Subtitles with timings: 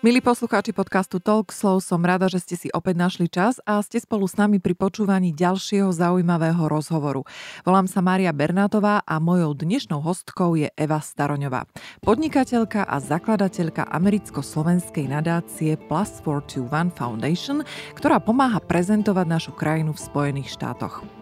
[0.00, 4.00] Milí poslucháči podcastu Talk Slow, som rada, že ste si opäť našli čas a ste
[4.00, 7.28] spolu s nami pri počúvaní ďalšieho zaujímavého rozhovoru.
[7.68, 11.68] Volám sa Mária Bernátová a mojou dnešnou hostkou je Eva Staroňová,
[12.00, 17.60] podnikateľka a zakladateľka americko-slovenskej nadácie Plus 421 Foundation,
[17.92, 21.19] ktorá pomáha prezentovať našu krajinu v Spojených štátoch.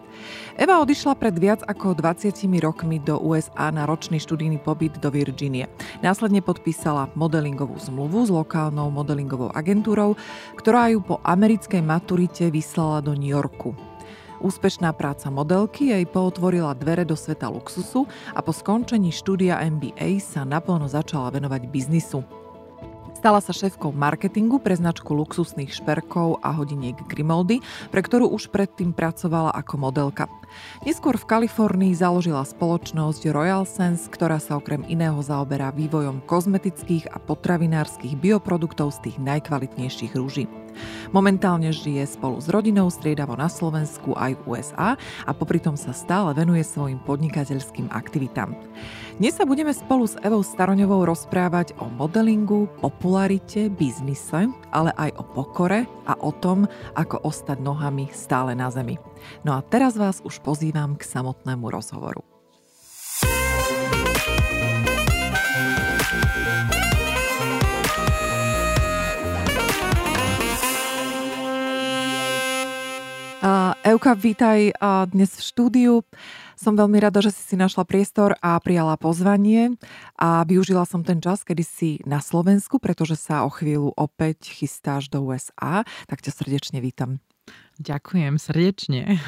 [0.59, 5.71] Eva odišla pred viac ako 20 rokmi do USA na ročný študijný pobyt do Virginie.
[6.03, 10.19] Následne podpísala modelingovú zmluvu s lokálnou modelingovou agentúrou,
[10.59, 13.71] ktorá ju po americkej maturite vyslala do New Yorku.
[14.43, 18.03] Úspešná práca modelky jej pootvorila dvere do sveta luxusu
[18.35, 22.38] a po skončení štúdia MBA sa naplno začala venovať biznisu.
[23.19, 27.59] Stala sa šéfkou marketingu pre značku luxusných šperkov a hodiniek Grimoldy,
[27.91, 30.31] pre ktorú už predtým pracovala ako modelka.
[30.87, 37.19] Neskôr v Kalifornii založila spoločnosť Royal Sense, ktorá sa okrem iného zaoberá vývojom kozmetických a
[37.19, 40.47] potravinárskych bioproduktov z tých najkvalitnejších rúží.
[41.11, 44.95] Momentálne žije spolu s rodinou striedavo na Slovensku aj v USA
[45.27, 48.55] a popri tom sa stále venuje svojim podnikateľským aktivitám.
[49.19, 55.27] Dnes sa budeme spolu s Evou Staroňovou rozprávať o modelingu, popularite, biznise, ale aj o
[55.27, 56.63] pokore a o tom,
[56.95, 58.95] ako ostať nohami stále na zemi.
[59.43, 62.23] No a teraz vás už pozývam k samotnému rozhovoru.
[73.79, 74.75] Euka, vítaj
[75.09, 75.93] dnes v štúdiu.
[76.59, 79.79] Som veľmi rada, že si si našla priestor a prijala pozvanie
[80.19, 85.07] a využila som ten čas, kedy si na Slovensku, pretože sa o chvíľu opäť chystáš
[85.07, 87.23] do USA, tak ťa srdečne vítam.
[87.79, 89.23] Ďakujem srdečne.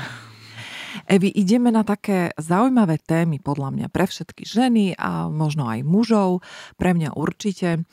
[1.07, 6.43] Evi, ideme na také zaujímavé témy podľa mňa pre všetky ženy a možno aj mužov,
[6.75, 7.87] pre mňa určite.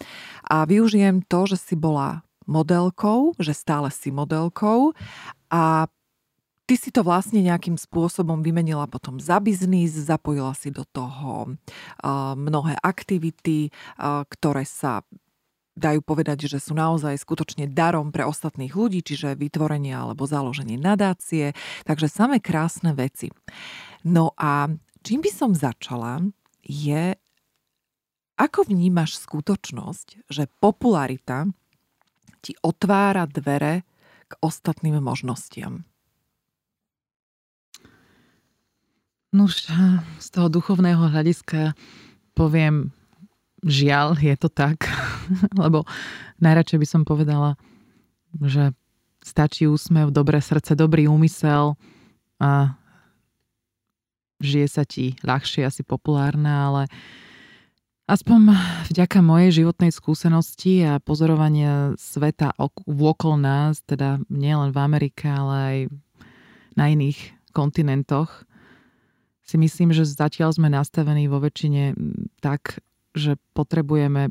[0.50, 4.98] A využijem to, že si bola modelkou, že stále si modelkou
[5.46, 5.86] a
[6.68, 11.56] Ty si to vlastne nejakým spôsobom vymenila potom za biznis, zapojila si do toho
[12.36, 13.72] mnohé aktivity,
[14.28, 15.00] ktoré sa
[15.78, 21.56] dajú povedať, že sú naozaj skutočne darom pre ostatných ľudí, čiže vytvorenie alebo založenie nadácie,
[21.88, 23.32] takže samé krásne veci.
[24.04, 24.68] No a
[25.00, 26.20] čím by som začala,
[26.66, 27.16] je,
[28.36, 31.48] ako vnímaš skutočnosť, že popularita
[32.44, 33.88] ti otvára dvere
[34.28, 35.88] k ostatným možnostiam?
[39.28, 39.68] No už
[40.18, 41.76] z toho duchovného hľadiska
[42.32, 42.96] poviem,
[43.60, 44.88] žiaľ, je to tak,
[45.62, 45.84] lebo
[46.40, 47.60] najradšej by som povedala,
[48.40, 48.72] že
[49.20, 51.76] stačí úsmev, dobré srdce, dobrý úmysel
[52.40, 52.78] a
[54.40, 56.82] žije sa ti ľahšie, asi populárna, ale
[58.08, 58.56] aspoň
[58.88, 65.76] vďaka mojej životnej skúsenosti a pozorovania sveta okolo nás, teda nielen v Amerike, ale aj
[66.78, 68.47] na iných kontinentoch,
[69.48, 71.96] si myslím, že zatiaľ sme nastavení vo väčšine
[72.44, 72.84] tak,
[73.16, 74.28] že potrebujeme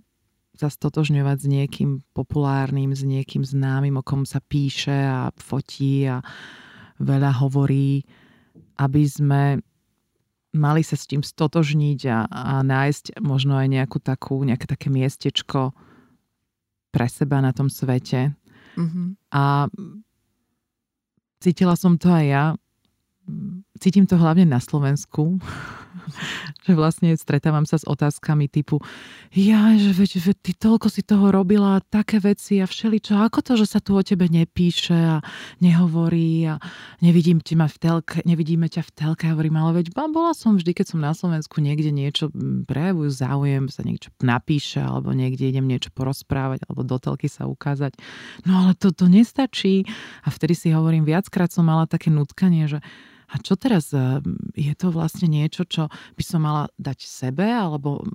[0.58, 6.22] sa stotožňovať s niekým populárnym, s niekým známym, o kom sa píše a fotí a
[6.98, 8.06] veľa hovorí,
[8.82, 9.62] aby sme
[10.58, 15.78] mali sa s tým stotožniť a, a nájsť možno aj nejakú takú, nejaké také miestečko
[16.90, 18.34] pre seba na tom svete.
[18.74, 19.08] Mm-hmm.
[19.38, 19.70] A
[21.38, 22.46] cítila som to aj ja,
[23.78, 25.38] cítim to hlavne na Slovensku,
[26.66, 28.80] že vlastne stretávam sa s otázkami typu
[29.36, 33.54] ja, že veď, veď ty toľko si toho robila, také veci a všeličo, ako to,
[33.60, 35.18] že sa tu o tebe nepíše a
[35.60, 36.64] nehovorí a
[37.04, 40.72] nevidím ťa v telke, nevidíme ťa v telke a hovorím, ale veď bola som vždy,
[40.72, 42.32] keď som na Slovensku niekde niečo
[42.66, 48.00] prejavujú záujem, sa niečo napíše alebo niekde idem niečo porozprávať alebo do telky sa ukázať.
[48.48, 49.84] No ale to, to nestačí
[50.24, 52.80] a vtedy si hovorím, viackrát som mala také nutkanie, že
[53.28, 53.92] a čo teraz?
[53.92, 54.24] E,
[54.56, 58.08] je to vlastne niečo, čo by som mala dať sebe alebo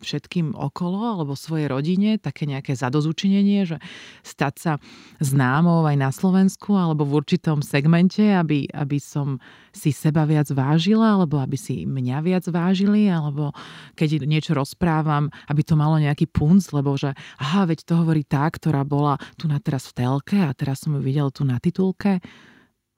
[0.00, 3.76] všetkým okolo alebo svojej rodine, také nejaké zadozučinenie, že
[4.24, 4.72] stať sa
[5.20, 9.36] známou aj na Slovensku alebo v určitom segmente, aby, aby som
[9.76, 13.52] si seba viac vážila alebo aby si mňa viac vážili alebo
[13.92, 18.48] keď niečo rozprávam, aby to malo nejaký punc, lebo že aha, veď to hovorí tá,
[18.48, 22.24] ktorá bola tu na teraz v telke a teraz som ju videl tu na titulke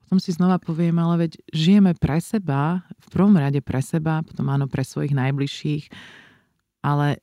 [0.08, 4.48] potom si znova poviem, ale veď žijeme pre seba, v prvom rade pre seba, potom
[4.48, 5.92] áno pre svojich najbližších,
[6.80, 7.20] ale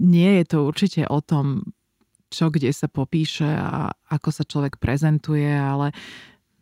[0.00, 1.76] nie je to určite o tom,
[2.32, 5.92] čo kde sa popíše a ako sa človek prezentuje, ale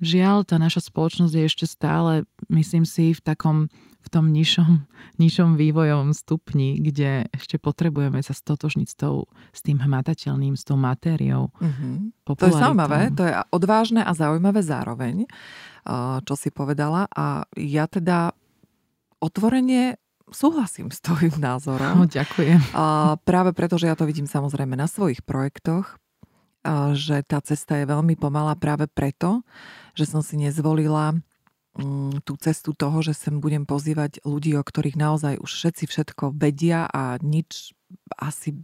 [0.03, 3.71] žiaľ, tá naša spoločnosť je ešte stále, myslím si, v takom
[4.01, 4.89] v tom nižšom,
[5.21, 10.81] nižšom vývojovom stupni, kde ešte potrebujeme sa stotožniť s, tou, s tým hmatateľným, s tou
[10.81, 11.53] matériou.
[11.61, 12.25] Mm-hmm.
[12.25, 15.29] To je zaujímavé, to je odvážne a zaujímavé zároveň,
[16.25, 17.13] čo si povedala.
[17.13, 18.33] A ja teda
[19.21, 20.01] otvorenie
[20.33, 22.01] súhlasím s tvojim názorom.
[22.01, 22.73] No, ďakujem.
[22.73, 26.01] A práve preto, že ja to vidím samozrejme na svojich projektoch,
[26.61, 29.41] a že tá cesta je veľmi pomalá práve preto,
[29.97, 31.17] že som si nezvolila
[32.25, 36.87] tú cestu toho, že sem budem pozývať ľudí, o ktorých naozaj už všetci všetko vedia
[36.89, 37.75] a nič
[38.17, 38.57] asi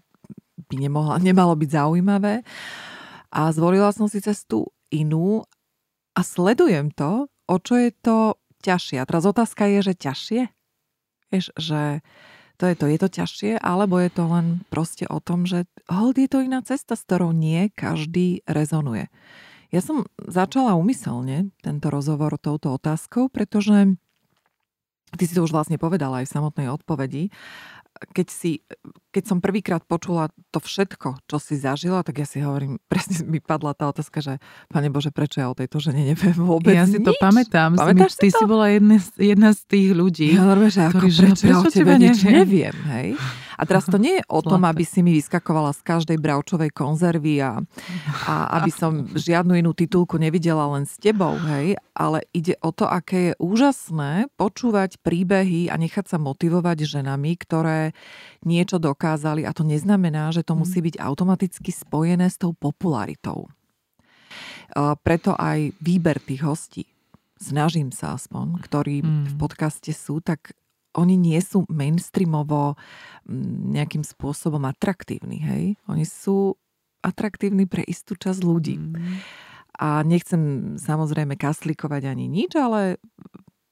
[0.71, 2.47] by nemohla, nemalo byť zaujímavé.
[3.31, 5.45] A zvolila som si cestu inú
[6.17, 8.19] a sledujem to, o čo je to
[8.65, 8.97] ťažšie.
[9.03, 10.41] A teraz otázka je, že ťažšie?
[11.35, 12.01] Vieš, že
[12.57, 16.17] to je to, je to ťažšie, alebo je to len proste o tom, že hold
[16.17, 19.13] je to iná cesta, s ktorou nie každý rezonuje.
[19.75, 23.95] Ja som začala umyselne tento rozhovor touto otázkou, pretože
[25.17, 27.31] ty si to už vlastne povedala aj v samotnej odpovedi
[28.13, 28.51] keď, si,
[29.11, 33.41] keď som prvýkrát počula to všetko, čo si zažila, tak ja si hovorím, presne mi
[33.41, 34.33] padla tá otázka, že
[34.69, 37.07] Pane Bože, prečo ja o tejto žene neviem vôbec Ja si nič?
[37.09, 37.77] to pamätám.
[37.77, 38.37] Pamätáš si Ty to?
[38.37, 40.29] si bola jedna, jedna z tých ľudí.
[40.37, 42.37] Ja hovorím, že ako, prečo, prečo ja o tebe nič neviem.
[42.45, 43.09] neviem hej?
[43.57, 47.41] A teraz to nie je o tom, aby si mi vyskakovala z každej bravčovej konzervy
[47.41, 47.65] a,
[48.29, 52.85] a aby som žiadnu inú titulku nevidela len s tebou, hej, ale ide o to,
[52.85, 57.97] aké je úžasné počúvať príbehy a nechať sa motivovať ženami, ktoré
[58.45, 60.59] niečo dokázali a to neznamená, že to mm.
[60.61, 63.49] musí byť automaticky spojené s tou popularitou.
[64.77, 66.85] Preto aj výber tých hostí
[67.41, 69.39] snažím sa aspoň, ktorí v mm.
[69.41, 70.57] podcaste sú, tak
[70.97, 72.75] oni nie sú mainstreamovo
[73.29, 75.65] mm, nejakým spôsobom atraktívni, hej?
[75.87, 76.57] Oni sú
[77.05, 78.81] atraktívni pre istú časť ľudí.
[78.81, 79.21] Mm.
[79.77, 82.97] A nechcem samozrejme kaslikovať ani nič, ale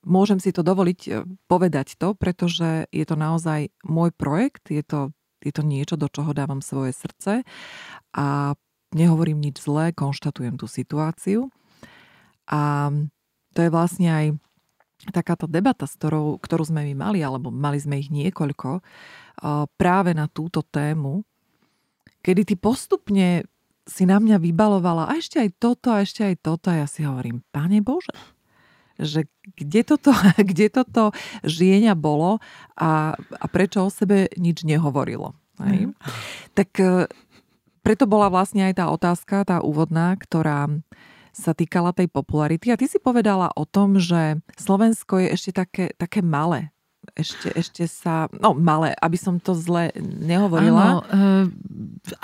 [0.05, 1.11] môžem si to dovoliť e,
[1.49, 6.37] povedať to, pretože je to naozaj môj projekt, je to, je to niečo, do čoho
[6.37, 7.43] dávam svoje srdce
[8.13, 8.53] a
[8.93, 11.49] nehovorím nič zlé, konštatujem tú situáciu.
[12.53, 12.93] A
[13.57, 14.27] to je vlastne aj
[15.11, 18.81] takáto debata, s ktorou, ktorú sme my mali, alebo mali sme ich niekoľko,
[19.77, 21.27] práve na túto tému,
[22.25, 23.45] kedy ty postupne
[23.85, 27.05] si na mňa vybalovala a ešte aj toto, a ešte aj toto a ja si
[27.05, 28.17] hovorím, Pane Bože,
[28.97, 30.15] že kde toto,
[30.51, 31.13] kde toto
[31.45, 32.41] žienia bolo
[32.79, 35.37] a, a prečo o sebe nič nehovorilo.
[35.61, 35.91] Hej?
[35.91, 35.95] Mm.
[36.57, 37.07] Tak e,
[37.85, 40.73] preto bola vlastne aj tá otázka, tá úvodná, ktorá
[41.35, 42.71] sa týkala tej popularity.
[42.71, 46.71] A ty si povedala o tom, že Slovensko je ešte také, také malé.
[47.13, 50.81] Ešte, ešte sa, no malé, aby som to zle nehovorila.
[50.81, 51.21] Áno, e,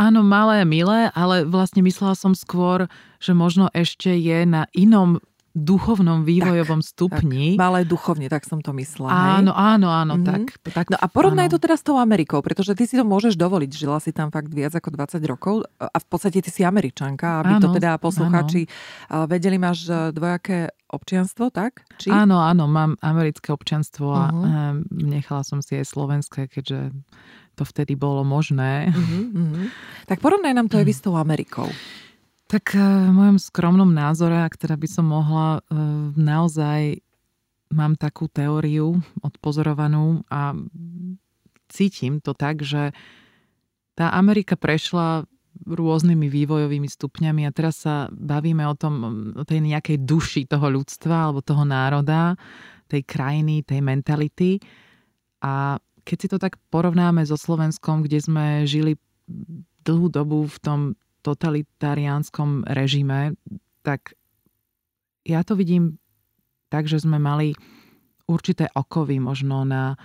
[0.01, 2.89] áno, malé, milé, ale vlastne myslela som skôr,
[3.21, 7.58] že možno ešte je na inom duchovnom vývojovom tak, stupni.
[7.58, 9.11] Tak, malé duchovne, tak som to myslela.
[9.11, 9.58] Áno, hej?
[9.58, 10.29] áno, áno, mm-hmm.
[10.31, 10.87] tak, tak.
[10.94, 11.55] No a porovnaj áno.
[11.58, 13.70] to teraz s tou Amerikou, pretože ty si to môžeš dovoliť.
[13.75, 17.58] Žila si tam fakt viac ako 20 rokov a v podstate ty si Američanka, aby
[17.58, 18.70] áno, to teda poslucháči
[19.11, 19.26] áno.
[19.26, 21.82] vedeli, máš e, dvojaké občianstvo, tak?
[21.99, 22.14] Či?
[22.14, 24.87] Áno, áno, mám americké občianstvo a uh-huh.
[24.91, 26.94] nechala som si aj slovenské, keďže
[27.58, 28.91] to vtedy bolo možné.
[28.91, 29.67] Uh-huh, uh-huh.
[30.06, 31.67] Tak porovnaj nám to aj vy s tou Amerikou.
[32.50, 35.75] Tak eh, v mojom skromnom názore, ak teda by som mohla, eh,
[36.19, 36.98] naozaj
[37.70, 40.58] mám takú teóriu odpozorovanú a
[41.70, 42.91] cítim to tak, že
[43.94, 45.22] tá Amerika prešla
[45.63, 48.94] rôznymi vývojovými stupňami a teraz sa bavíme o tom,
[49.39, 52.34] o tej nejakej duši toho ľudstva alebo toho národa,
[52.91, 54.58] tej krajiny, tej mentality.
[55.46, 58.98] A keď si to tak porovnáme so Slovenskom, kde sme žili
[59.86, 60.81] dlhú dobu v tom
[61.22, 63.36] totalitariánskom režime,
[63.84, 64.17] tak
[65.24, 66.00] ja to vidím
[66.72, 67.53] tak, že sme mali
[68.31, 69.98] určité okovy možno na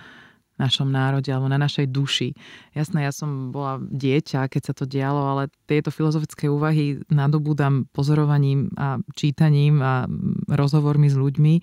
[0.56, 2.32] našom národe alebo na našej duši.
[2.72, 8.72] Jasné, ja som bola dieťa, keď sa to dialo, ale tieto filozofické úvahy nadobúdam pozorovaním
[8.80, 10.08] a čítaním a
[10.48, 11.54] rozhovormi s ľuďmi.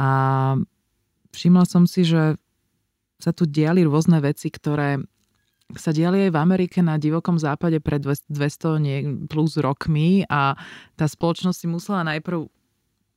[0.00, 0.10] A
[1.36, 2.40] všimla som si, že
[3.20, 5.00] sa tu diali rôzne veci, ktoré
[5.74, 10.54] sa diali aj v Amerike na divokom západe pred 200 plus rokmi a
[10.94, 12.46] tá spoločnosť si musela najprv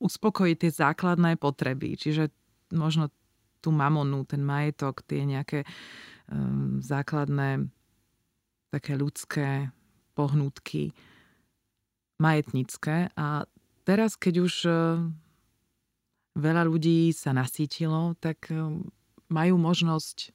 [0.02, 2.34] uspokojiť tie základné potreby, čiže
[2.74, 3.14] možno
[3.60, 5.62] tú mamonu, ten majetok, tie nejaké
[6.32, 7.68] um, základné
[8.72, 9.68] také ľudské
[10.16, 10.96] pohnutky
[12.16, 13.12] majetnické.
[13.14, 13.44] A
[13.84, 14.72] teraz, keď už uh,
[16.40, 18.88] veľa ľudí sa nasítilo, tak um,
[19.28, 20.32] majú možnosť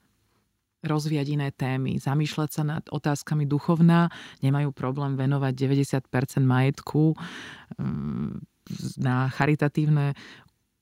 [0.86, 4.14] rozvíjať iné témy, zamýšľať sa nad otázkami duchovná,
[4.46, 7.18] nemajú problém venovať 90% majetku
[7.82, 8.32] mm,
[9.02, 10.18] na charitatívne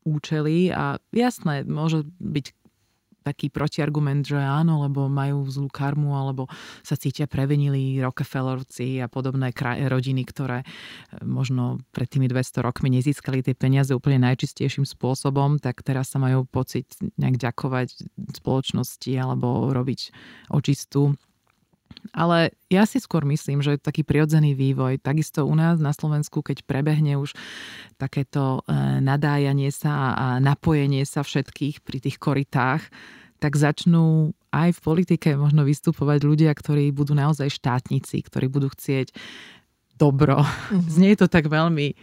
[0.03, 2.62] účely a jasné, môže byť
[3.23, 6.51] taký protiargument, že áno, lebo majú zlú karmu, alebo
[6.83, 9.55] sa cítia prevenili Rockefellerovci a podobné
[9.87, 10.65] rodiny, ktoré e,
[11.23, 16.43] možno pred tými 200 rokmi nezískali tie peniaze úplne najčistejším spôsobom, tak teraz sa majú
[16.43, 20.11] pocit nejak ďakovať spoločnosti alebo robiť
[20.51, 21.15] očistú.
[22.13, 26.61] Ale ja si skôr myslím, že taký prirodzený vývoj, takisto u nás na Slovensku, keď
[26.65, 27.33] prebehne už
[27.97, 32.85] takéto e, nadájanie sa a napojenie sa všetkých pri tých koritách,
[33.41, 39.11] tak začnú aj v politike možno vystupovať ľudia, ktorí budú naozaj štátnici, ktorí budú chcieť
[39.97, 40.45] dobro.
[40.45, 40.89] Mm-hmm.
[40.95, 41.97] Znie to tak veľmi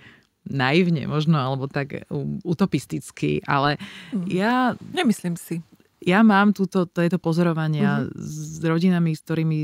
[0.50, 2.08] naivne možno, alebo tak
[2.42, 3.76] utopisticky, ale
[4.10, 4.26] mm.
[4.32, 4.72] ja...
[4.96, 5.60] Nemyslím si
[6.00, 8.16] ja mám túto, tieto pozorovania mm-hmm.
[8.16, 9.58] s rodinami, s ktorými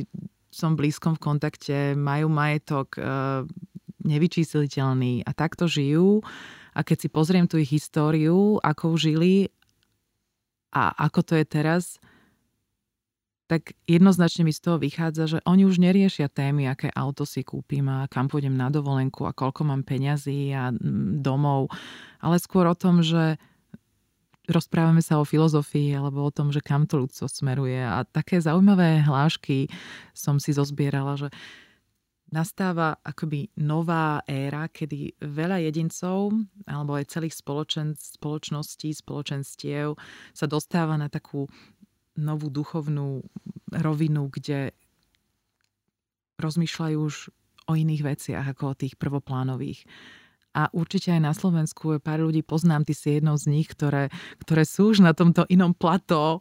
[0.52, 3.00] som blízkom v kontakte, majú majetok e,
[4.04, 6.24] nevyčísliteľný a takto žijú.
[6.76, 9.52] A keď si pozriem tú ich históriu, ako žili
[10.72, 11.84] a ako to je teraz,
[13.46, 17.86] tak jednoznačne mi z toho vychádza, že oni už neriešia témy, aké auto si kúpim
[17.86, 20.74] a kam pôjdem na dovolenku a koľko mám peňazí a
[21.22, 21.70] domov,
[22.18, 23.38] ale skôr o tom, že
[24.46, 27.78] rozprávame sa o filozofii alebo o tom, že kam to ľudstvo smeruje.
[27.78, 29.70] A také zaujímavé hlášky
[30.14, 31.28] som si zozbierala, že
[32.30, 36.34] nastáva akoby nová éra, kedy veľa jedincov
[36.66, 39.94] alebo aj celých spoločen, spoločností, spoločenstiev
[40.34, 41.46] sa dostáva na takú
[42.18, 43.22] novú duchovnú
[43.70, 44.74] rovinu, kde
[46.40, 47.30] rozmýšľajú už
[47.66, 49.86] o iných veciach ako o tých prvoplánových
[50.56, 54.08] a určite aj na Slovensku je pár ľudí, poznám, ty si jednou z nich, ktoré,
[54.40, 56.40] ktoré sú už na tomto inom plató,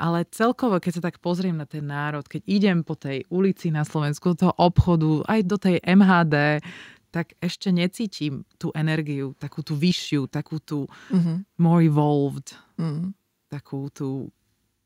[0.00, 3.84] ale celkovo, keď sa tak pozriem na ten národ, keď idem po tej ulici na
[3.84, 6.64] Slovensku, do toho obchodu, aj do tej MHD,
[7.12, 11.60] tak ešte necítim tú energiu, takú tú vyššiu, takú tú mm-hmm.
[11.60, 13.12] more evolved, mm-hmm.
[13.52, 14.32] takú tú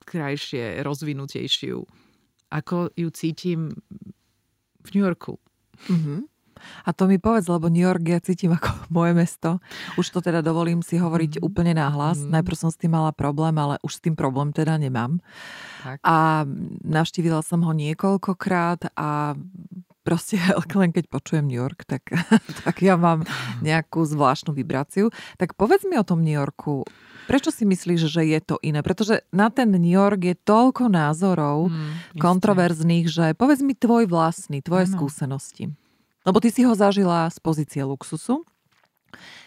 [0.03, 1.79] krajšie, rozvinutejšiu,
[2.51, 3.71] ako ju cítim
[4.83, 5.39] v New Yorku.
[5.87, 6.34] Mm-hmm.
[6.85, 9.63] A to mi povedz, lebo New York ja cítim ako moje mesto.
[10.01, 11.43] Už to teda dovolím si hovoriť mm.
[11.43, 12.23] úplne náhlas.
[12.23, 12.41] Mm.
[12.41, 15.19] Najprv som s tým mala problém, ale už s tým problém teda nemám.
[15.85, 16.01] Tak.
[16.01, 16.49] A
[16.85, 19.37] navštívila som ho niekoľkokrát a
[20.05, 20.37] proste
[20.81, 22.13] len keď počujem New York, tak,
[22.65, 23.25] tak ja mám
[23.65, 25.09] nejakú zvláštnu vibráciu.
[25.41, 26.85] Tak povedz mi o tom New Yorku.
[27.25, 28.85] Prečo si myslíš, že je to iné?
[28.85, 34.61] Pretože na ten New York je toľko názorov mm, kontroverzných, že povedz mi tvoj vlastný,
[34.61, 34.95] tvoje ano.
[35.01, 35.73] skúsenosti.
[36.25, 38.45] Lebo ty si ho zažila z pozície luxusu.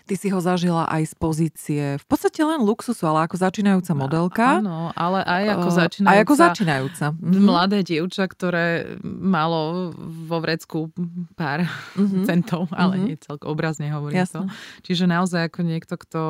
[0.08, 4.64] Ty si ho zažila aj z pozície v podstate len luxusu, ale ako začínajúca modelka.
[4.64, 6.14] Áno, ale aj ako začínajúca.
[6.16, 7.06] Aj ako začínajúca.
[7.20, 7.40] Mhm.
[7.44, 10.96] Mladé dievča, ktoré malo vo vrecku
[11.36, 11.68] pár
[12.00, 12.24] mm-hmm.
[12.24, 13.08] centov, ale mm-hmm.
[13.12, 14.48] nie celko obrazne hovorím Jasne.
[14.48, 14.56] to.
[14.88, 16.22] Čiže naozaj ako niekto, kto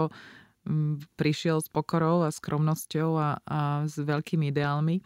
[1.16, 5.00] prišiel s pokorou a skromnosťou a, a s veľkými ideálmi.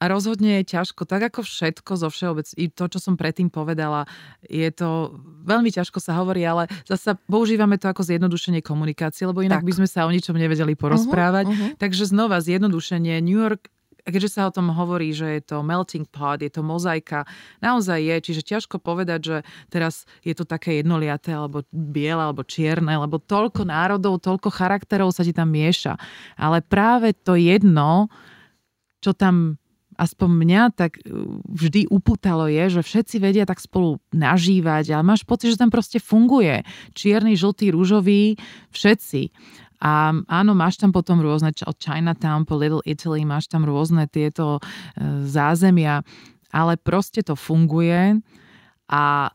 [0.00, 4.08] A rozhodne je ťažko, tak ako všetko zo všeobec, i to, čo som predtým povedala,
[4.48, 5.12] je to
[5.44, 9.68] veľmi ťažko sa hovorí, ale zase používame to ako zjednodušenie komunikácie, lebo inak tak.
[9.68, 11.44] by sme sa o ničom nevedeli porozprávať.
[11.46, 11.76] Uh-huh, uh-huh.
[11.76, 13.20] Takže znova zjednodušenie.
[13.20, 13.68] New York
[14.00, 17.28] keďže sa o tom hovorí, že je to melting pot, je to mozaika,
[17.60, 19.36] naozaj je, čiže ťažko povedať, že
[19.68, 25.20] teraz je to také jednoliaté, alebo biele, alebo čierne, lebo toľko národov, toľko charakterov sa
[25.20, 26.00] ti tam mieša.
[26.40, 28.08] Ale práve to jedno,
[29.04, 29.60] čo tam
[30.00, 31.12] aspoň mňa tak e,
[31.44, 36.00] vždy upútalo je, že všetci vedia tak spolu nažívať a máš pocit, že tam proste
[36.00, 36.64] funguje.
[36.96, 38.40] Čierny, žltý, rúžový,
[38.72, 39.28] všetci.
[39.80, 44.60] A áno, máš tam potom rôzne, od Chinatown po Little Italy, máš tam rôzne tieto
[44.60, 44.60] e,
[45.28, 46.00] zázemia,
[46.48, 48.20] ale proste to funguje
[48.88, 49.32] a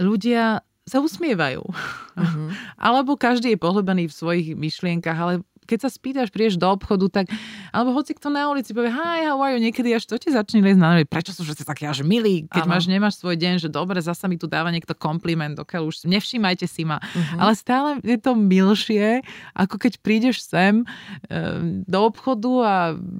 [0.00, 1.62] ľudia sa usmievajú.
[1.68, 2.48] Uh-huh.
[2.80, 7.28] Alebo každý je pohľbený v svojich myšlienkach, ale keď sa spýtaš, prídeš do obchodu, tak,
[7.68, 10.64] alebo hoci kto na ulici povie, hi, how are you, niekedy až to ti začne
[10.64, 12.72] liesť na prečo sú všetci takí až milí, keď ano.
[12.72, 16.64] máš, nemáš svoj deň, že dobre, zasa mi tu dáva niekto kompliment, dokiaľ už nevšímajte
[16.64, 16.96] si ma.
[17.04, 17.44] Uh-huh.
[17.44, 19.20] Ale stále je to milšie,
[19.52, 20.86] ako keď prídeš sem e,
[21.84, 22.74] do obchodu a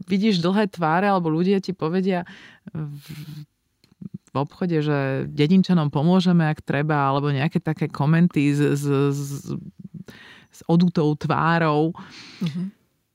[0.09, 2.25] vidíš dlhé tváre, alebo ľudia ti povedia
[2.73, 3.45] v,
[4.33, 9.23] v obchode, že dedinčanom pomôžeme, ak treba, alebo nejaké také komenty z, z, z
[10.53, 11.93] s odutou tvárou,
[12.41, 12.67] mm-hmm.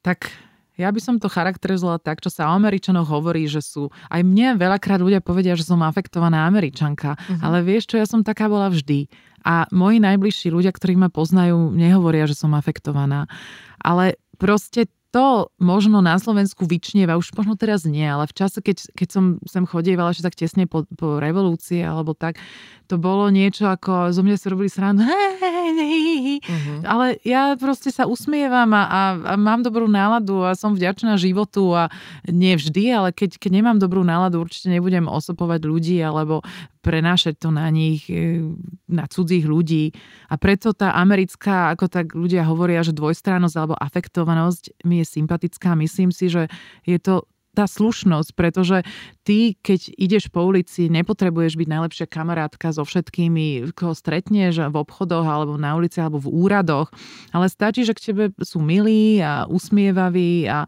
[0.06, 0.32] tak
[0.74, 3.94] ja by som to charakterizovala tak, čo sa o Američanoch hovorí, že sú...
[4.10, 7.46] Aj mne veľakrát ľudia povedia, že som afektovaná Američanka, mm-hmm.
[7.46, 9.06] ale vieš čo, ja som taká bola vždy.
[9.46, 13.30] A moji najbližší ľudia, ktorí ma poznajú, nehovoria, že som afektovaná.
[13.78, 18.98] Ale proste to možno na Slovensku vyčnieva, už možno teraz nie, ale v čase, keď,
[18.98, 22.42] keď som sem chodievala, že tak tesne po, po revolúcii alebo tak,
[22.90, 26.82] to bolo niečo ako, zo mňa sa robili srandu, uh-huh.
[26.82, 31.78] ale ja proste sa usmievam a, a, a mám dobrú náladu a som vďačná životu
[31.78, 31.94] a
[32.26, 36.42] nie vždy, ale keď, keď nemám dobrú náladu, určite nebudem osopovať ľudí alebo
[36.84, 38.44] prenášať to na nich, e,
[38.92, 39.96] na cudzích ľudí.
[40.28, 45.80] A preto tá americká, ako tak ľudia hovoria, že dvojstrannosť alebo afektovanosť mi je sympatická.
[45.80, 46.52] Myslím si, že
[46.84, 47.24] je to
[47.54, 48.82] tá slušnosť, pretože
[49.22, 55.24] ty, keď ideš po ulici, nepotrebuješ byť najlepšia kamarátka so všetkými, koho stretneš v obchodoch,
[55.24, 56.90] alebo na ulici, alebo v úradoch,
[57.30, 60.66] ale stačí, že k tebe sú milí a usmievaví a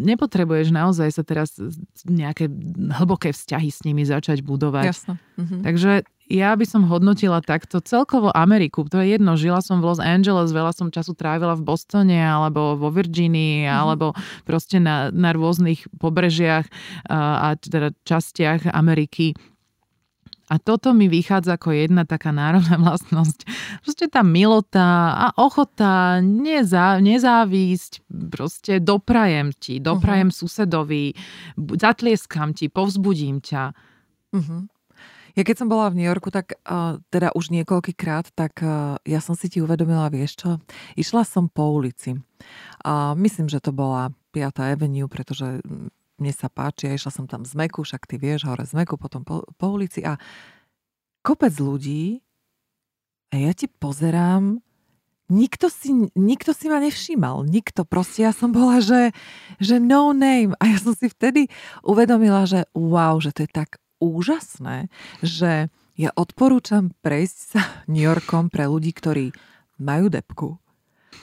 [0.00, 1.54] nepotrebuješ naozaj sa teraz
[2.08, 2.48] nejaké
[2.96, 4.86] hlboké vzťahy s nimi začať budovať.
[4.88, 5.14] Jasno.
[5.36, 5.60] Mhm.
[5.60, 5.92] Takže
[6.30, 8.86] ja by som hodnotila takto celkovo Ameriku.
[8.86, 12.78] To je jedno, žila som v Los Angeles, veľa som času trávila v Bostone alebo
[12.78, 13.74] vo Virginii mm-hmm.
[13.74, 14.14] alebo
[14.46, 16.70] proste na, na rôznych pobrežiach
[17.10, 19.34] a, a teda častiach Ameriky.
[20.50, 23.46] A toto mi vychádza ako jedna taká národná vlastnosť.
[23.86, 28.02] Proste tá milota a ochota nezá, nezávisť,
[28.34, 30.42] proste doprajem ti, doprajem uh-huh.
[30.42, 31.14] susedovi,
[31.54, 33.62] zatlieskam ti, povzbudím ťa.
[34.34, 34.66] Uh-huh.
[35.38, 39.22] Ja keď som bola v New Yorku, tak uh, teda už niekoľkýkrát, tak uh, ja
[39.22, 40.50] som si ti uvedomila, vieš čo,
[40.98, 42.18] išla som po ulici.
[42.82, 44.74] Uh, myslím, že to bola 5.
[44.74, 45.62] Avenue, pretože
[46.20, 49.00] mne sa páči, ja išla som tam z Meku, však ty vieš, hore z Meku,
[49.00, 50.20] potom po, po ulici a
[51.24, 52.20] kopec ľudí
[53.32, 54.60] a ja ti pozerám,
[55.30, 59.14] nikto si, nikto si ma nevšímal, nikto, proste ja som bola, že,
[59.62, 60.52] že no name.
[60.58, 61.46] A ja som si vtedy
[61.86, 64.90] uvedomila, že wow, že to je tak úžasné,
[65.22, 67.62] že ja odporúčam prejsť sa
[67.92, 69.30] New Yorkom pre ľudí, ktorí
[69.80, 70.58] majú depku,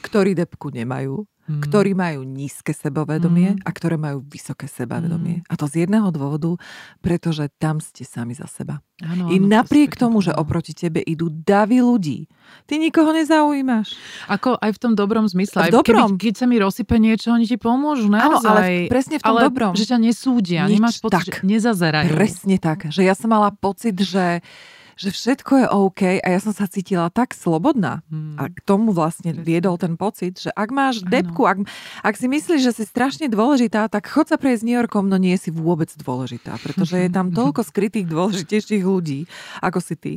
[0.01, 1.63] ktorí depku nemajú, mm.
[1.63, 3.63] ktorí majú nízke sebavedomie mm.
[3.63, 5.41] a ktoré majú vysoké sebavedomie.
[5.41, 5.49] Mm.
[5.49, 6.59] A to z jedného dôvodu,
[6.99, 8.83] pretože tam ste sami za seba.
[9.01, 12.25] Ano, I napriek to tomu, že oproti tebe idú davy ľudí,
[12.65, 13.93] ty nikoho nezaujímaš.
[14.25, 15.69] Ako aj v tom dobrom zmysle.
[15.69, 16.17] V dobrom.
[16.17, 18.41] Keby, keď sa mi rozsype niečo, oni ti pomôžu, naozaj.
[18.41, 19.71] Áno, ale presne v tom ale, dobrom.
[19.77, 22.09] že ťa nesúdia, Nič, nemáš pocit, tak, že nezazerajú.
[22.09, 24.41] Presne tak, že ja som mala pocit, že
[24.97, 28.01] že všetko je OK a ja som sa cítila tak slobodná.
[28.09, 28.33] Hmm.
[28.41, 31.63] A k tomu vlastne viedol ten pocit, že ak máš depku, ak,
[32.01, 35.37] ak si myslíš, že si strašne dôležitá, tak chod sa prejsť New Yorkom, no nie
[35.37, 39.29] si vôbec dôležitá, pretože je tam toľko skrytých dôležitejších ľudí,
[39.61, 40.13] ako si ty.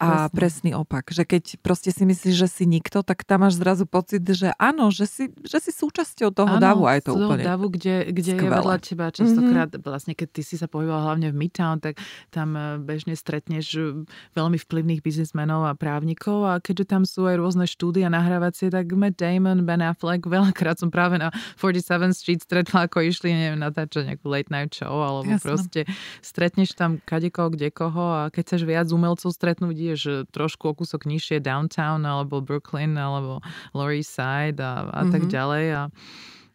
[0.00, 0.32] A Presne.
[0.32, 4.24] presný opak, že keď proste si myslíš, že si nikto, tak tam máš zrazu pocit,
[4.24, 7.68] že áno, že si, že si súčasťou toho áno, davu a je to úplne davu,
[7.68, 9.84] kde, kde je vedľa teba častokrát, mm-hmm.
[9.84, 12.00] vlastne keď ty si sa pohyboval hlavne v Midtown, tak
[12.32, 17.36] tam e, bežne stretneš e, veľmi vplyvných biznismenov a právnikov a keďže tam sú aj
[17.36, 21.28] rôzne štúdia nahrávacie, tak Matt Damon, Ben Affleck, veľakrát som práve na
[21.60, 25.44] 47th Street stretla, ako išli, neviem, natáčať nejakú late night show, alebo Jasno.
[25.44, 25.84] proste
[26.24, 31.10] stretneš tam kadekoho, kde koho a keď chceš viac umelcov stretnúť, ideš trošku o kúsok
[31.10, 33.42] nižšie downtown alebo Brooklyn alebo
[33.74, 35.12] Lower East Side a, a mm-hmm.
[35.12, 35.30] tak mhm.
[35.30, 35.82] ďalej a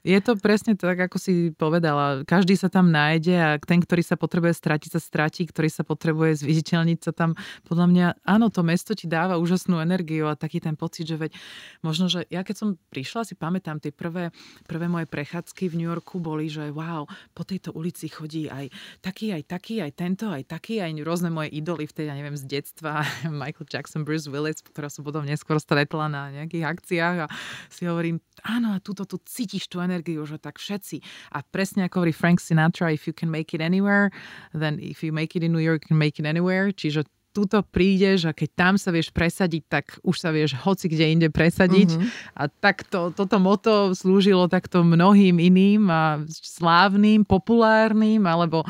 [0.06, 2.22] je to presne tak, ako si povedala.
[2.30, 6.46] Každý sa tam nájde a ten, ktorý sa potrebuje stratiť, sa stratí, ktorý sa potrebuje
[6.46, 7.34] zviditeľniť, sa tam,
[7.66, 11.34] podľa mňa, áno, to mesto ti dáva úžasnú energiu a taký ten pocit, že veď,
[11.82, 14.30] možno, že ja keď som prišla, si pamätám, tie prvé,
[14.70, 18.70] prvé moje prechádzky v New Yorku boli, že wow, po tejto ulici chodí aj
[19.02, 22.38] taký, aj taký, aj tento, aj taký, aj rôzne moje idoly v tej, ja neviem,
[22.38, 23.02] z detstva,
[23.42, 27.28] Michael Jackson, Bruce Willis, ktorá som potom neskôr stretla na nejakých akciách a
[27.74, 31.00] si hovorím, áno, a túto tu cítiš tú energiu energiu, že tak všetci.
[31.32, 34.12] A presne ako hovorí Frank Sinatra, if you can make it anywhere,
[34.52, 36.76] then if you make it in New York, you can make it anywhere.
[36.76, 41.12] Čiže túto prídeš a keď tam sa vieš presadiť, tak už sa vieš hoci kde
[41.12, 42.00] inde presadiť.
[42.00, 42.40] Mm-hmm.
[42.40, 48.64] A takto, toto moto slúžilo takto mnohým iným a slávnym, populárnym alebo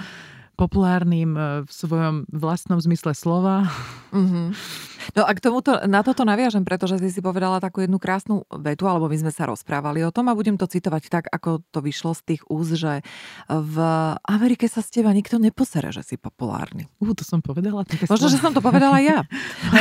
[0.56, 3.68] populárnym e, v svojom vlastnom zmysle slova.
[4.16, 4.48] Mm-hmm.
[5.14, 8.90] No a k tomuto, na toto naviažem, pretože ty si povedala takú jednu krásnu vetu,
[8.90, 12.18] alebo my sme sa rozprávali o tom a budem to citovať tak, ako to vyšlo
[12.18, 13.06] z tých úz, že
[13.46, 13.78] v
[14.26, 16.90] Amerike sa z teba nikto neposere, že si populárny.
[16.98, 17.86] Uh, to som povedala.
[18.10, 19.30] Možno, že som to povedala ja.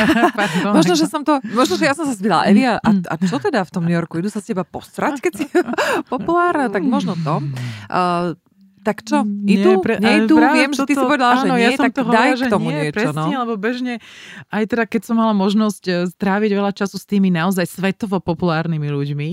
[0.77, 3.65] možno, že som to, možno, že ja som sa spýtala, Evia, a, a čo teda
[3.65, 4.21] v tom New Yorku?
[4.21, 5.45] Idú sa z teba postrať, keď si
[6.13, 6.69] populárna?
[6.69, 7.41] Tak možno to.
[7.89, 8.37] Uh,
[8.85, 9.25] tak čo?
[9.25, 9.81] Idú?
[9.81, 10.37] Nie, pre, Nejdu?
[10.37, 12.77] Viem, že ty si povedala, áno, že nie, ja som tak daj k tomu nie,
[12.85, 12.97] niečo.
[13.01, 13.41] Presne, no.
[13.41, 13.93] lebo bežne,
[14.53, 18.85] aj teda keď som mala možnosť e, stráviť veľa času s tými naozaj svetovo populárnymi
[18.85, 19.29] ľuďmi,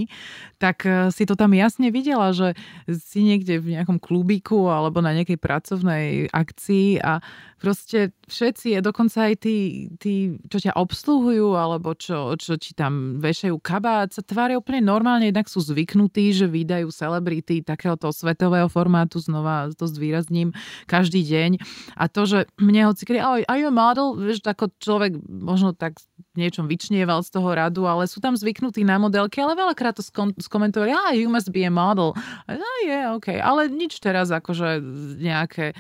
[0.56, 2.56] tak e, si to tam jasne videla, že
[2.88, 7.20] si niekde v nejakom klubíku alebo na nejakej pracovnej akcii a
[7.62, 13.54] proste všetci, dokonca aj tí, tí čo ťa obsluhujú, alebo čo, čo ti tam vešajú
[13.62, 19.70] kabát, sa tvária úplne normálne, jednak sú zvyknutí, že vydajú celebrity takéhoto svetového formátu, znova
[19.78, 20.50] to zvýrazním,
[20.90, 21.62] každý deň.
[21.94, 24.18] A to, že mne hoci kedy, are you a model?
[24.18, 26.02] Vieš, ako človek možno tak
[26.34, 30.36] niečom vyčnieval z toho radu, ale sú tam zvyknutí na modelky, ale veľakrát to skon-
[30.36, 32.16] skomentovali, ah, you must be a model.
[32.48, 33.36] A je, yeah, OK.
[33.36, 34.80] Ale nič teraz akože
[35.20, 35.76] nejaké,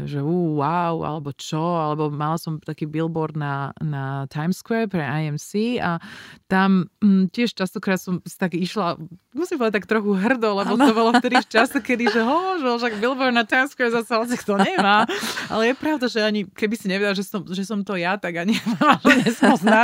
[0.00, 5.04] že uh, wow, alebo čo, alebo mala som taký billboard na, na Times Square pre
[5.04, 6.00] IMC a
[6.48, 8.96] tam m, mm, tiež častokrát som tak išla,
[9.36, 10.84] musím povedať tak trochu hrdo, lebo ano.
[10.88, 14.12] to bolo vtedy v čase, kedy, že ho, že však billboard na Times Square zase
[14.16, 15.04] hoci kto nemá.
[15.52, 18.40] Ale je pravda, že ani keby si nevedela, že som, že som to ja, tak
[18.40, 18.56] ani
[19.28, 19.32] že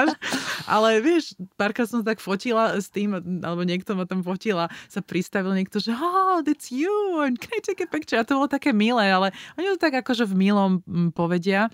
[0.06, 0.66] nespoznáš.
[0.66, 5.54] Ale vieš, párkrát som tak fotila s tým, alebo niekto ma tam fotila, sa pristavil
[5.54, 8.18] niekto, že oh, that's you, and can I take a picture?
[8.18, 10.72] A to bolo také milé, ale oni to tak akože v milom
[11.14, 11.70] povedia.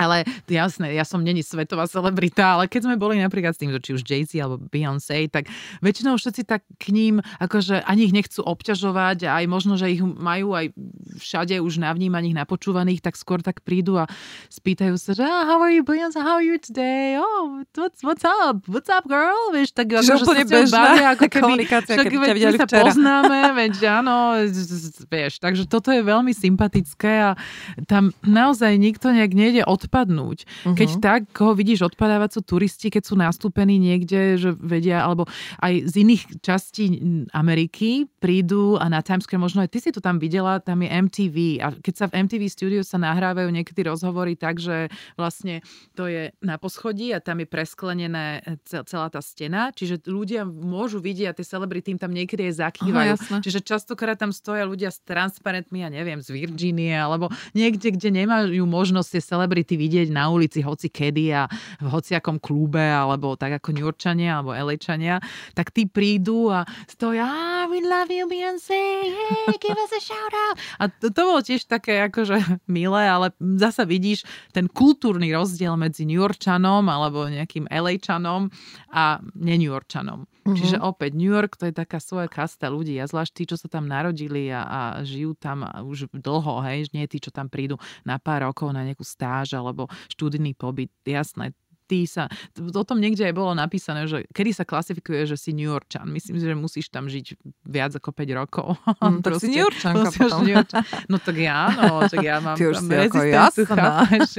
[0.00, 3.92] Ale jasné, ja som není svetová celebrita, ale keď sme boli napríklad s tým, či
[3.92, 5.52] už Jay-Z alebo Beyoncé, tak
[5.84, 10.56] väčšinou všetci tak k ním, akože ani ich nechcú obťažovať aj možno, že ich majú
[10.56, 10.72] aj
[11.20, 14.08] všade už navnímaných, napočúvaných, tak skôr tak prídu a
[14.48, 17.20] spýtajú sa, že ah, how are you Beyoncé, how are you today?
[17.20, 18.64] Oh, what's, what's up?
[18.64, 19.52] What's up girl?
[19.52, 22.84] Vieš, tak Čiže úplne bežná ako keby, komunikácia, keď ťa videli sa včera.
[22.88, 24.40] poznáme, veď áno,
[25.12, 27.30] vieš, takže toto je veľmi sympatické a
[27.84, 30.38] tam naozaj nikto nejak nejde od odpadnúť.
[30.46, 30.76] Uh-huh.
[30.78, 35.26] Keď tak ho vidíš odpadávať sú turisti, keď sú nastúpení niekde, že vedia, alebo
[35.58, 36.84] aj z iných častí
[37.34, 40.88] Ameriky prídu a na Times Square, možno aj ty si to tam videla, tam je
[40.88, 45.64] MTV a keď sa v MTV Studios sa nahrávajú niekedy rozhovory tak, že vlastne
[45.98, 51.32] to je na poschodí a tam je presklenené celá tá stena, čiže ľudia môžu vidieť
[51.32, 53.12] a tie celebrity im tam niekedy je zakývajú.
[53.18, 58.22] Aha, čiže častokrát tam stoja ľudia s transparentmi, ja neviem, z Virginie alebo niekde, kde
[58.22, 61.48] nemajú možnosť tie celebrity vidieť na ulici hoci kedy a
[61.80, 65.18] v hociakom klube, alebo tak ako New Yorkčania, alebo Elečania,
[65.52, 70.34] tak tí prídu a stoja, ah, we love you Beyoncé, hey, give us a shout
[70.48, 70.56] out.
[70.78, 72.38] A to, to bolo tiež také akože
[72.76, 78.52] milé, ale zasa vidíš ten kultúrny rozdiel medzi New Yorkčanom alebo nejakým Elečanom
[78.92, 80.28] a ne New Yorkčanom.
[80.42, 80.58] Mm-hmm.
[80.58, 83.70] Čiže opäť New York to je taká svoja kasta ľudí a zvlášť tí, čo sa
[83.70, 88.18] tam narodili a, a žijú tam už dlho, hej, nie tí, čo tam prídu na
[88.18, 90.90] pár rokov na nejakú stáž alebo študijný pobyt.
[91.06, 91.54] Jasné,
[91.92, 92.24] ty sa,
[92.56, 96.08] o tom niekde aj bolo napísané, že kedy sa klasifikuje, že si New Yorkčan.
[96.08, 97.36] Myslím že musíš tam žiť
[97.68, 98.80] viac ako 5 rokov.
[99.02, 100.40] Mm, tak si New Yorkčanka potom.
[100.46, 100.82] New Yorkčan.
[101.12, 104.30] No tak ja, no, tak ja mám Ty už tam rezistenciu, chápeš,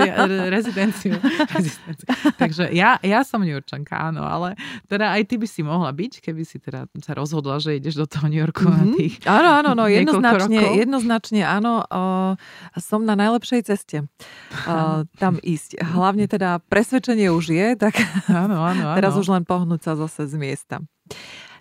[0.49, 1.13] rezidenciu,
[1.53, 2.07] rezidenciu.
[2.41, 4.57] Takže ja, ja som New Yorkčanka, áno, ale
[4.89, 8.07] teda aj ty by si mohla byť, keby si teda sa rozhodla, že ideš do
[8.09, 8.79] toho New Yorku mm-hmm.
[8.79, 8.95] na mhm.
[8.97, 12.33] tých Áno, áno, no, jednoznačne, jednoznačne áno, uh,
[12.79, 15.83] som na najlepšej ceste uh, tam ísť.
[15.83, 17.99] Hlavne teda presvedčenie už už je, tak
[18.31, 18.95] áno, áno, áno.
[18.95, 20.79] teraz už len pohnúť sa zase z miesta.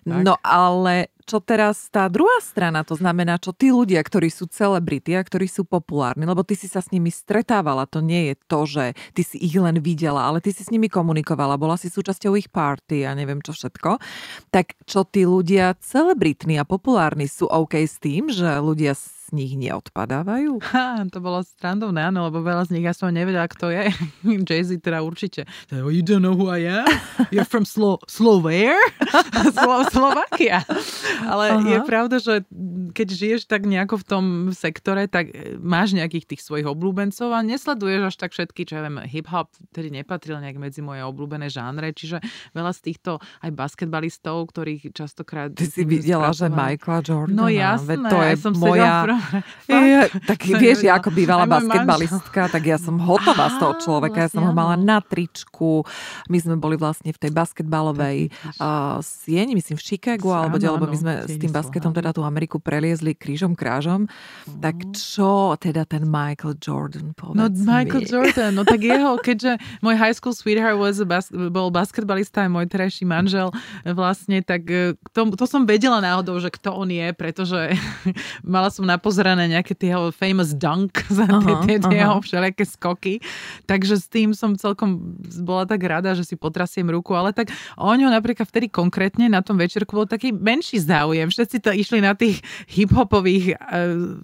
[0.03, 0.19] Tak.
[0.19, 5.15] No ale čo teraz tá druhá strana, to znamená, čo tí ľudia, ktorí sú celebrity
[5.15, 8.59] a ktorí sú populárni, lebo ty si sa s nimi stretávala, to nie je to,
[8.67, 12.35] že ty si ich len videla, ale ty si s nimi komunikovala, bola si súčasťou
[12.35, 14.03] ich party a neviem čo všetko.
[14.51, 18.99] Tak čo tí ľudia celebritní a populárni sú OK s tým, že ľudia
[19.31, 20.59] nich neodpadávajú?
[20.75, 23.87] Ha, to bolo strandovné, áno, lebo veľa z nich ja som nevedela, kto je.
[24.49, 25.47] Jay-Z teda určite.
[25.71, 26.87] Oh, you don't know who I am?
[27.31, 28.75] You're from Slo- Slovenia?
[29.55, 30.67] Slo- Slovakia.
[31.23, 31.69] Ale Aha.
[31.69, 32.43] je pravda, že
[32.91, 35.31] keď žiješ tak nejako v tom sektore, tak
[35.63, 39.93] máš nejakých tých svojich obľúbencov a nesleduješ až tak všetky, čo ja viem, hip-hop tedy
[39.93, 42.19] nepatril nejak medzi moje obľúbené žánre, čiže
[42.51, 45.53] veľa z týchto aj basketbalistov, ktorých častokrát...
[45.53, 49.05] Ty si videla, že Michaela Jordana, no jasné, to je som moja
[49.69, 54.27] ja, tak vieš, ja ako bývalá basketbalistka, tak ja som hotová z toho človeka.
[54.27, 55.83] Ja som ho mala na tričku.
[56.29, 60.85] My sme boli vlastne v tej basketbalovej uh, sieni, myslím v Chicagu, alebo kde, lebo
[60.87, 64.07] my sme s tým basketom teda tú Ameriku preliezli krížom krážom.
[64.45, 64.93] Tak mhm.
[64.95, 68.09] čo teda ten Michael Jordan povedz No Michael mi.
[68.09, 72.51] Jordan, no tak jeho, keďže môj high school sweetheart was a bas- bol basketbalista a
[72.51, 73.49] môj terajší manžel
[73.87, 77.59] vlastne, tak e, to, to som vedela náhodou, že kto on je, pretože
[78.43, 83.13] mala som na pozerané nejaké tie famous dunk za tie, tie, tie jeho všelijaké skoky.
[83.67, 87.91] Takže s tým som celkom bola tak rada, že si potrasiem ruku, ale tak o
[87.91, 91.27] ňo napríklad vtedy konkrétne na tom večerku bol taký menší záujem.
[91.27, 92.39] Všetci to išli na tých
[92.71, 94.23] hip-hopových uh,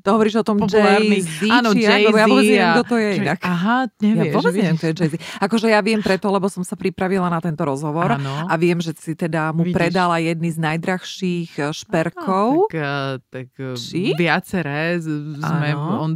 [0.00, 2.08] to hovoríš o tom Jay-Z, Áno, Jay-Z.
[2.08, 3.38] Ja vôbec neviem, kto to je inak.
[3.44, 4.32] Aha, nevieš.
[4.32, 5.14] Ja vôbec neviem, kto je Jay-Z.
[5.44, 8.48] Akože ja viem preto, lebo som sa pripravila na tento rozhovor ano.
[8.48, 9.76] a viem, že si teda mu Vidíš.
[9.76, 12.72] predala jedny z najdrahších eh, šperkov.
[12.72, 14.16] tak, tak Či?
[14.20, 15.00] Viaceré.
[15.00, 16.12] Sme, on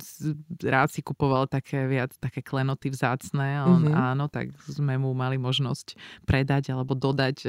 [0.61, 3.65] rád si kupoval také viac, také klenoty vzácne.
[3.65, 3.97] On, mm-hmm.
[3.97, 5.97] Áno, tak sme mu mali možnosť
[6.29, 7.37] predať alebo dodať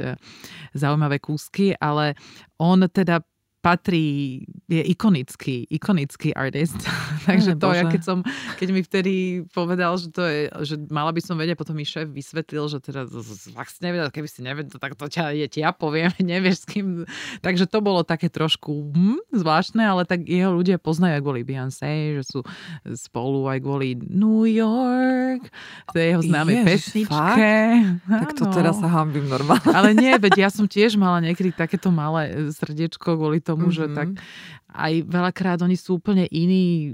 [0.72, 2.16] zaujímavé kúsky, ale
[2.56, 3.20] on teda
[3.66, 6.78] patrí, je ikonický, ikonický artist.
[7.26, 8.18] Takže to, ja keď som,
[8.54, 9.14] keď mi vtedy
[9.50, 13.10] povedal, že to je, že mala by som vedieť, potom mi šéf vysvetlil, že teda
[13.58, 16.86] fakt nevedel, keby si nevedel, tak to ťa, je, ja poviem, nevieš s kým.
[17.42, 22.22] Takže to bolo také trošku hm, zvláštne, ale tak jeho ľudia poznajú aj kvôli Beyoncé,
[22.22, 22.40] že sú
[22.94, 25.50] spolu aj kvôli New York,
[25.92, 27.50] to je jeho známe pesničke.
[28.10, 29.70] Tak to teraz sa hambím normálne.
[29.70, 33.78] Ale nie, veď ja som tiež mala niekedy takéto malé srdiečko kvôli tomu, mm-hmm.
[33.78, 34.08] že tak
[34.76, 36.92] aj veľakrát oni sú úplne iní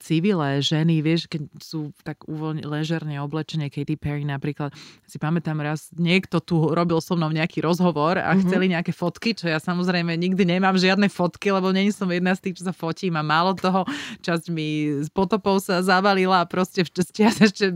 [0.00, 4.72] civilé ženy, vieš, keď sú tak uvoľne, ležerne oblečené, Katy Perry napríklad.
[5.04, 8.42] Si pamätám raz, niekto tu robil so mnou nejaký rozhovor a mm-hmm.
[8.48, 12.48] chceli nejaké fotky, čo ja samozrejme nikdy nemám žiadne fotky, lebo není som jedna z
[12.48, 13.84] tých, čo sa fotím a málo toho,
[14.24, 16.82] časť mi s potopou sa zavalila a proste
[17.20, 17.68] ja ešte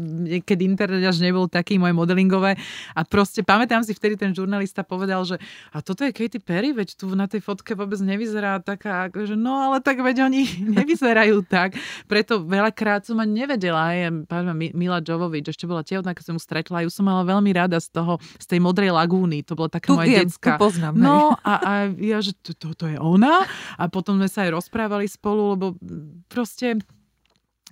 [0.49, 2.57] keď internet až nebol taký moje modelingové
[2.97, 5.37] a proste pamätám si vtedy ten žurnalista povedal, že
[5.77, 9.61] a toto je Katy Perry, veď tu na tej fotke vôbec nevyzerá taká, že no
[9.61, 10.43] ale tak veď oni
[10.81, 11.77] nevyzerajú tak
[12.15, 13.91] preto veľakrát som ani nevedela.
[13.91, 14.07] Aj
[14.55, 16.87] Mila Jovovič ešte bola tehotná, keď som mu stretla.
[16.87, 19.43] Ju som mala veľmi rada z toho, z tej modrej lagúny.
[19.51, 22.71] To bola taká tu moja viem, Tu poznám, no a, a ja, že to, to,
[22.79, 23.43] to je ona.
[23.75, 25.67] A potom sme sa aj rozprávali spolu, lebo
[26.31, 26.79] proste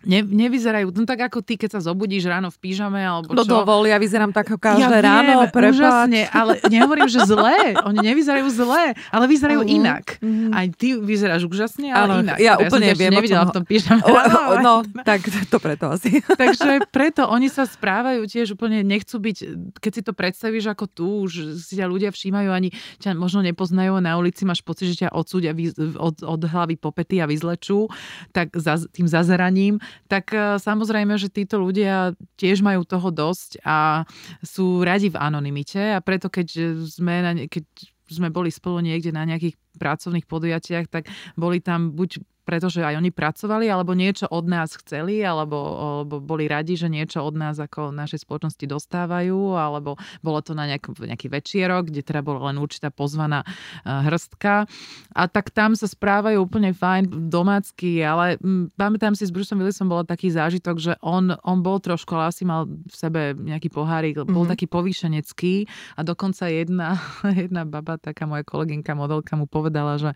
[0.03, 3.51] Ne, nevyzerajú, no tak ako ty, keď sa zobudíš ráno v pyžame, alebo no čo.
[3.51, 7.79] No dovol, ja vyzerám tak každé ja ráno, viem, úžasne, ale nehovorím, že zlé.
[7.87, 9.79] Oni nevyzerajú zlé, ale vyzerajú uh-huh.
[9.79, 10.19] inak.
[10.19, 10.51] Uh-huh.
[10.51, 12.39] Aj ty vyzeráš úžasne, ale ano, inak.
[12.43, 13.13] Ja, ja úplne som viem.
[13.15, 14.03] nevidela v tom pyžame.
[14.03, 14.75] O, no,
[15.07, 16.19] tak to preto asi.
[16.43, 19.37] Takže preto oni sa správajú tiež úplne, nechcú byť,
[19.79, 24.03] keď si to predstavíš ako tu, už si ťa ľudia všímajú, ani ťa možno nepoznajú
[24.03, 25.55] na ulici, máš pocit, že ťa odsúdia
[25.99, 27.87] od, od hlavy popety a vyzlečú,
[28.35, 34.09] tak za, tým zazeraním tak e, samozrejme, že títo ľudia tiež majú toho dosť a
[34.43, 36.49] sú radi v anonimite a preto keď
[36.87, 37.65] sme, na, keď
[38.13, 43.15] sme boli spolu niekde na nejakých pracovných podujatiach, tak boli tam buď pretože aj oni
[43.15, 47.95] pracovali, alebo niečo od nás chceli, alebo, alebo boli radi, že niečo od nás ako
[47.95, 52.91] našej spoločnosti dostávajú, alebo bolo to na nejak, nejaký večierok, kde teda bola len určitá
[52.91, 54.67] pozvaná eh, hrstka.
[55.15, 59.87] A tak tam sa správajú úplne fajn domácky, ale m, pamätám si, s Bruceom Willisom
[59.87, 64.19] bol taký zážitok, že on, on bol trošku, ale asi mal v sebe nejaký pohárik,
[64.19, 64.35] mm-hmm.
[64.35, 64.53] bol mhm.
[64.53, 65.55] taký povýšenecký
[65.97, 66.99] a dokonca jedna,
[67.43, 70.11] jedna baba, taká moja kolegynka, modelka mu povedala, že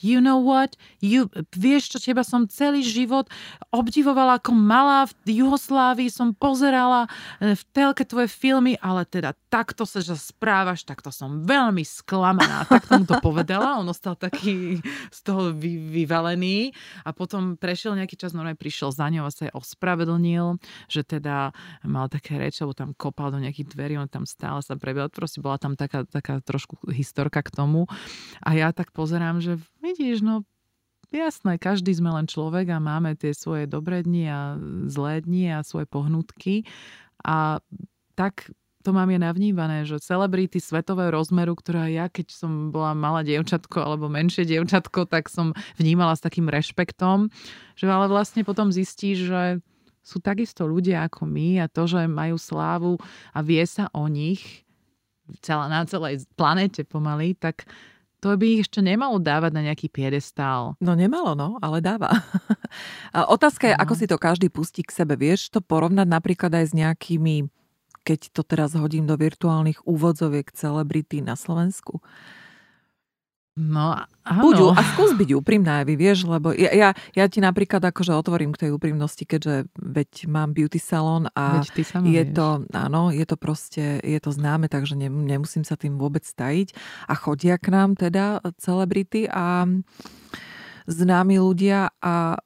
[0.00, 3.28] you know what, you, vieš čo, teba som celý život
[3.70, 7.06] obdivovala ako malá v Juhoslávii, som pozerala
[7.38, 12.64] e, v telke tvoje filmy, ale teda takto sa že správaš, takto som veľmi sklamaná.
[12.72, 14.80] Tak tomu to povedala, on ostal taký
[15.12, 16.72] z toho vy, vyvalený.
[17.04, 20.56] A potom prešiel nejaký čas, normálne prišiel za ňou a sa jej ospravedlnil,
[20.88, 21.52] že teda
[21.84, 25.44] mal také reči, alebo tam kopal do nejakých dverí, on tam stále sa prebieral, proste
[25.44, 27.84] bola tam taká, taká trošku historka k tomu.
[28.40, 30.46] A ja tak pozerám, že vidíš, no
[31.12, 34.40] jasné, každý sme len človek a máme tie svoje dobré dni a
[34.88, 36.64] zlé dni a svoje pohnutky.
[37.20, 37.60] A
[38.16, 38.48] tak
[38.82, 43.78] to mám je navnívané, že celebrity svetového rozmeru, ktorá ja, keď som bola malá dievčatko
[43.78, 47.30] alebo menšie dievčatko, tak som vnímala s takým rešpektom,
[47.78, 49.62] že ale vlastne potom zistí, že
[50.02, 52.98] sú takisto ľudia ako my a to, že majú slávu
[53.30, 54.66] a vie sa o nich
[55.46, 57.70] celá, na celej planete pomaly, tak
[58.22, 60.78] to by ich ešte nemalo dávať na nejaký piedestál.
[60.78, 62.22] No nemalo, no, ale dáva.
[63.16, 63.82] A otázka je, no.
[63.82, 65.18] ako si to každý pustí k sebe.
[65.18, 67.50] Vieš to porovnať napríklad aj s nejakými,
[68.06, 71.98] keď to teraz hodím do virtuálnych úvodzoviek celebrity na Slovensku?
[73.52, 73.92] No,
[74.24, 74.40] áno.
[74.48, 78.56] Buď, a skús byť úprimná, vy vieš, lebo ja, ja, ja ti napríklad akože otvorím
[78.56, 82.32] k tej úprimnosti, keďže veď mám beauty salon a je vieš.
[82.32, 86.72] to, áno, je to proste, je to známe, takže ne, nemusím sa tým vôbec stajiť.
[87.04, 89.68] A chodia k nám teda celebrity a
[90.88, 92.40] známi ľudia a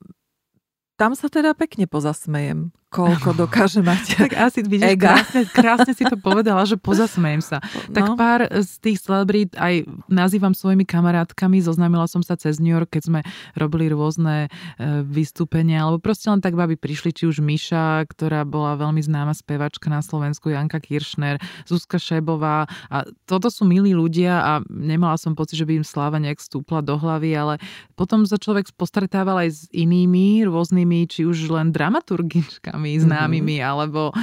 [0.98, 6.16] tam sa teda pekne pozasmejem koľko dokáže mať Tak asi vidíš, krásne, krásne si to
[6.16, 7.60] povedala, že pozasmejem sa.
[7.60, 7.92] No.
[7.92, 12.96] Tak pár z tých celebrít aj nazývam svojimi kamarátkami, zoznámila som sa cez New York,
[12.96, 13.20] keď sme
[13.52, 18.80] robili rôzne e, vystúpenia, alebo proste len tak babi prišli, či už Miša, ktorá bola
[18.80, 21.36] veľmi známa spevačka na Slovensku, Janka Kiršner,
[21.68, 22.96] Zuzka Šebová a
[23.28, 26.96] toto sú milí ľudia a nemala som pocit, že by im sláva nejak stúpla do
[26.96, 27.54] hlavy, ale
[27.98, 33.70] potom sa človek postretával aj s inými rôznymi, či už len dramaturgičkami, autorkami známymi, mm-hmm.
[33.70, 34.14] alebo e,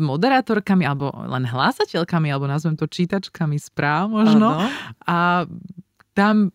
[0.00, 4.48] moderátorkami, alebo len hlásateľkami, alebo nazvem to čítačkami správ možno.
[4.56, 4.68] Ano.
[5.04, 5.44] A
[6.16, 6.50] tam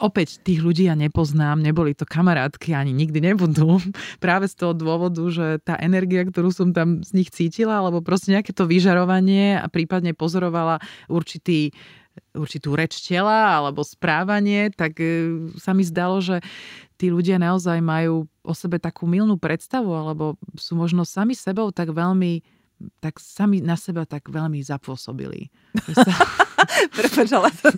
[0.00, 3.78] opäť tých ľudí ja nepoznám, neboli to kamarátky, ani nikdy nebudú.
[4.24, 8.32] Práve z toho dôvodu, že tá energia, ktorú som tam z nich cítila, alebo proste
[8.32, 11.76] nejaké to vyžarovanie a prípadne pozorovala určitý
[12.36, 16.40] určitú reč tela alebo správanie, tak e, sa mi zdalo, že
[16.96, 21.90] tí ľudia naozaj majú o sebe takú milnú predstavu alebo sú možno sami sebou tak
[21.90, 22.42] veľmi
[22.98, 25.50] tak sami na seba tak veľmi zapôsobili.
[26.98, 27.68] Prepač, ale to,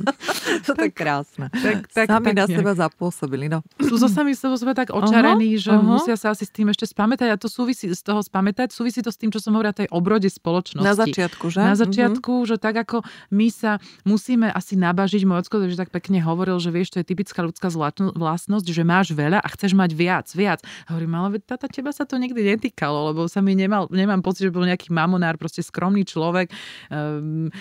[0.64, 1.46] to tak, je krásne.
[1.50, 2.58] Tak, tak, sami tak na nejak.
[2.60, 3.46] seba zapôsobili.
[3.48, 3.60] No.
[3.80, 5.84] Sú so sami seba, seba tak očarení, uh-huh, že uh-huh.
[5.84, 9.10] musia sa asi s tým ešte spamätať a to súvisí z toho spamätať, súvisí to
[9.10, 10.84] s tým, čo som hovorila, tej obrode spoločnosti.
[10.84, 11.58] Na začiatku, že?
[11.62, 12.48] Na začiatku, uh-huh.
[12.48, 16.70] že tak ako my sa musíme asi nabažiť, môj ocko, že tak pekne hovoril, že
[16.74, 17.70] vieš, to je typická ľudská
[18.14, 20.60] vlastnosť, že máš veľa a chceš mať viac, viac.
[20.90, 24.54] Hovorím, ale tata, teba sa to nikdy netýkalo, lebo sa mi nemal, nemám pocit, že
[24.54, 26.50] bol nejaký mamonár, proste skromný človek.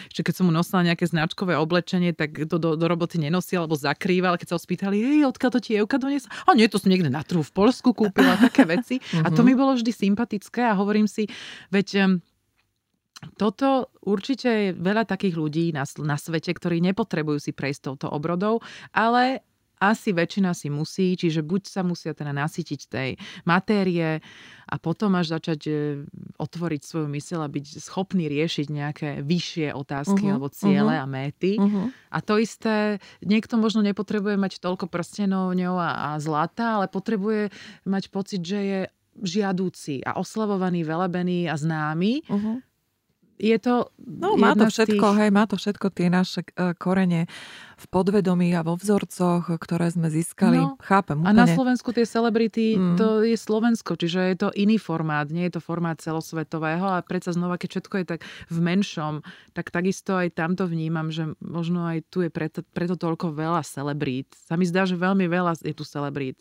[0.10, 3.78] Ešte keď som mu nosila nejaké značkové oblečenie, tak to do, do roboty nenosil alebo
[3.78, 4.42] zakrýval.
[4.42, 6.34] Keď sa ho spýtali, hej, odkiaľ to ti Euka doniesla?
[6.50, 8.98] A nie, to som niekde na trhu v Polsku kúpila, také veci.
[9.26, 9.48] A to mhm.
[9.48, 11.30] mi bolo vždy sympatické a hovorím si,
[11.70, 12.20] veď
[13.40, 18.60] toto určite je veľa takých ľudí na, na svete, ktorí nepotrebujú si prejsť touto obrodou,
[18.92, 19.46] ale
[19.92, 23.10] asi väčšina si musí, čiže buď sa musia teda nasytiť tej
[23.44, 24.24] matérie
[24.64, 25.74] a potom až začať e,
[26.40, 31.10] otvoriť svoju myseľ a byť schopný riešiť nejaké vyššie otázky uh-huh, alebo ciele uh-huh, a
[31.10, 31.60] méty.
[31.60, 31.92] Uh-huh.
[32.10, 37.52] A to isté, niekto možno nepotrebuje mať toľko prstenov a, a zlata, ale potrebuje
[37.84, 38.80] mať pocit, že je
[39.14, 42.26] žiadúci a oslavovaný, velebený a známy.
[42.26, 42.64] Uh-huh
[43.38, 43.90] je to...
[44.00, 45.18] No má to všetko, tých...
[45.20, 47.28] hej, má to všetko tie naše uh, korene
[47.84, 50.56] v podvedomí a vo vzorcoch, ktoré sme získali.
[50.56, 51.36] No, Chápem úplne.
[51.36, 52.96] A na Slovensku tie celebrity, mm.
[52.96, 57.36] to je Slovensko, čiže je to iný formát, nie je to formát celosvetového a predsa
[57.36, 62.08] znova, keď všetko je tak v menšom, tak takisto aj tamto vnímam, že možno aj
[62.08, 64.32] tu je preto, preto toľko veľa celebrít.
[64.48, 66.40] Sa mi zdá, že veľmi veľa je tu celebrít.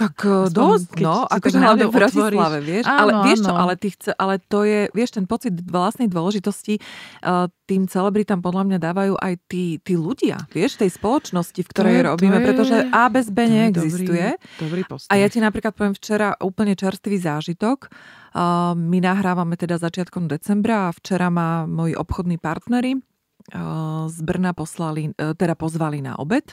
[0.00, 2.84] Tak e, Aspoň, dosť, no, akože hlavne v Bratislave, vieš.
[2.88, 6.74] Áno, ale vieš čo, ale, ty chce, ale to je, vieš, ten pocit vlastnej dôležitosti
[6.78, 11.94] uh, tým celebritám podľa mňa dávajú aj tí, tí ľudia, vieš, tej spoločnosti, v ktorej
[11.98, 14.36] je, robíme, je, pretože A bez B neexistuje.
[14.60, 17.88] Dobrý, dobrý a ja ti napríklad poviem včera úplne čerstvý zážitok.
[18.32, 24.52] Uh, my nahrávame teda začiatkom decembra a včera ma moji obchodní partnery uh, z Brna
[24.56, 26.52] poslali, teda pozvali na obed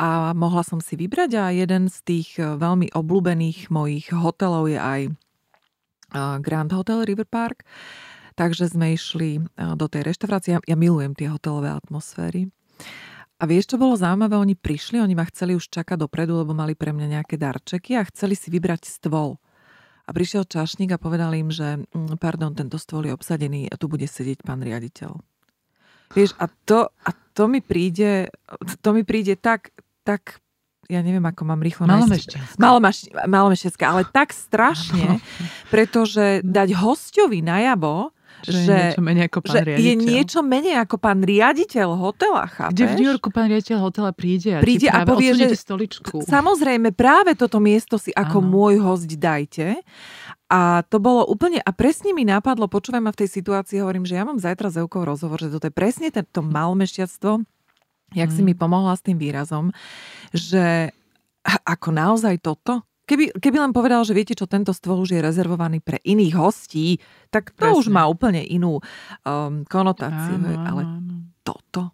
[0.00, 5.00] a mohla som si vybrať a jeden z tých veľmi obľúbených mojich hotelov je aj
[6.42, 7.66] Grand Hotel River Park.
[8.34, 10.58] Takže sme išli do tej reštaurácie.
[10.58, 12.50] Ja milujem tie hotelové atmosféry.
[13.38, 14.38] A vieš, čo bolo zaujímavé?
[14.38, 18.06] Oni prišli, oni ma chceli už čakať dopredu, lebo mali pre mňa nejaké darčeky a
[18.06, 19.38] chceli si vybrať stôl.
[20.04, 23.88] A prišiel čašník a povedal im, že mm, pardon, tento stôl je obsadený a tu
[23.88, 25.16] bude sedieť pán riaditeľ.
[26.14, 28.30] Vieš, a to, a to mi príde,
[28.84, 29.74] to mi príde tak,
[30.06, 30.44] tak
[30.86, 32.60] ja neviem, ako mám rýchlo Malomešťanská.
[33.26, 35.18] Malomešťanská, ale tak strašne,
[35.72, 38.12] pretože dať hostovi najavo,
[38.44, 39.84] že, že, je niečo menej ako pán že riaditeľ.
[39.84, 42.74] je niečo menej ako pán riaditeľ hotela, chápeš?
[42.76, 46.22] Kde v New Yorku pán riaditeľ hotela príde a príde a povie, že stoličku.
[46.22, 48.48] samozrejme práve toto miesto si ako Áno.
[48.48, 49.80] môj host dajte.
[50.52, 54.14] A to bolo úplne, a presne mi napadlo, počúvaj ma v tej situácii, hovorím, že
[54.14, 57.42] ja mám zajtra s Eukou rozhovor, že toto je presne to malomešťactvo,
[58.14, 58.36] jak mm.
[58.38, 59.74] si mi pomohla s tým výrazom,
[60.30, 60.94] že
[61.44, 65.84] ako naozaj toto, Keby, keby len povedal, že viete čo, tento stôl už je rezervovaný
[65.84, 66.96] pre iných hostí,
[67.28, 67.78] tak to Presne.
[67.80, 70.40] už má úplne inú um, konotáciu.
[70.40, 71.14] Áno, ale áno.
[71.44, 71.92] toto.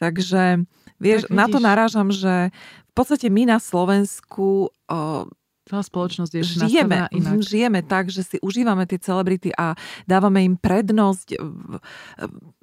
[0.00, 0.64] Takže,
[0.96, 2.48] vieš, tak na to narážam, že
[2.88, 5.28] v podstate my na Slovensku uh,
[5.62, 7.38] Celá spoločnosť je žijeme, inak.
[7.38, 9.78] žijeme tak, že si užívame tie celebrity a
[10.10, 11.38] dávame im prednosť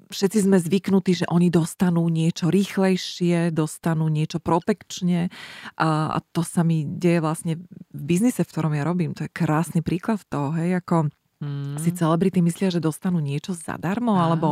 [0.10, 5.30] všetci sme zvyknutí, že oni dostanú niečo rýchlejšie, dostanú niečo protekčne
[5.78, 7.54] a, a to sa mi deje vlastne
[7.94, 9.14] v biznise, v ktorom ja robím.
[9.14, 11.80] To je krásny príklad toho, hej, ako Mm.
[11.80, 14.48] Si celebrity myslia, že dostanú niečo zadarmo, áno, alebo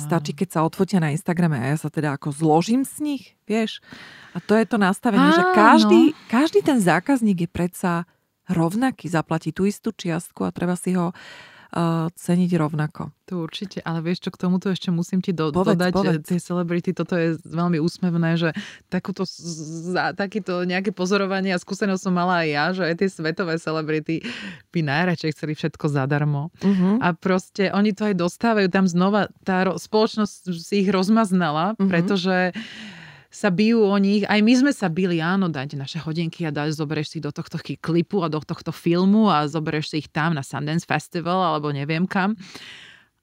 [0.00, 3.84] stačí, keď sa odfotia na Instagrame a ja sa teda ako zložím z nich, vieš.
[4.32, 5.36] A to je to nastavenie, áno.
[5.36, 7.92] že každý, každý ten zákazník je predsa
[8.48, 11.12] rovnaký, zaplatí tú istú čiastku a treba si ho
[11.74, 13.10] uh, ceniť rovnako.
[13.30, 16.26] To určite, ale vieš čo, k tomuto ešte musím ti do, povedz, dodať, povedz.
[16.26, 18.50] tie celebrity, toto je veľmi úsmevné, že
[18.90, 23.54] takúto, za, takýto nejaké pozorovanie a skúsenosť som mala aj ja, že aj tie svetové
[23.62, 24.26] celebrity
[24.74, 26.50] by najradšej chceli všetko zadarmo.
[26.58, 26.98] Uh-huh.
[26.98, 31.86] A proste oni to aj dostávajú, tam znova tá ro- spoločnosť si ich rozmaznala, uh-huh.
[31.86, 32.50] pretože
[33.30, 34.26] sa bijú o nich.
[34.26, 37.62] Aj my sme sa bili, áno, dať naše hodinky a dať, zoberieš si do tohto
[37.62, 42.10] klipu a do tohto filmu a zoberieš si ich tam na Sundance Festival alebo neviem
[42.10, 42.34] kam.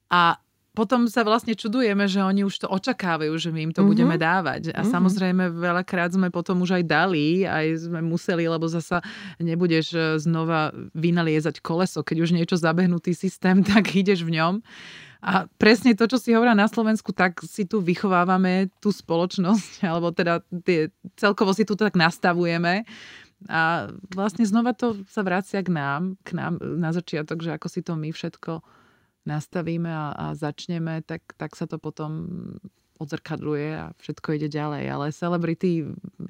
[0.08, 0.40] A
[0.78, 3.90] potom sa vlastne čudujeme, že oni už to očakávajú, že my im to mm-hmm.
[3.90, 4.70] budeme dávať.
[4.70, 4.94] A mm-hmm.
[4.94, 9.02] samozrejme veľakrát sme potom už aj dali, aj sme museli, lebo zasa
[9.42, 14.62] nebudeš e, znova vynaliezať koleso, keď už niečo zabehnutý systém, tak ideš v ňom.
[15.18, 20.14] A presne to, čo si hovorila na Slovensku, tak si tu vychovávame tú spoločnosť, alebo
[20.14, 22.86] teda tie, celkovo si tu tak nastavujeme.
[23.46, 27.86] A vlastne znova to sa vracia k nám, k nám na začiatok, že ako si
[27.86, 28.62] to my všetko
[29.26, 32.26] nastavíme a, a začneme, tak, tak sa to potom
[32.98, 34.84] odzrkadluje a všetko ide ďalej.
[34.90, 35.86] Ale celebrity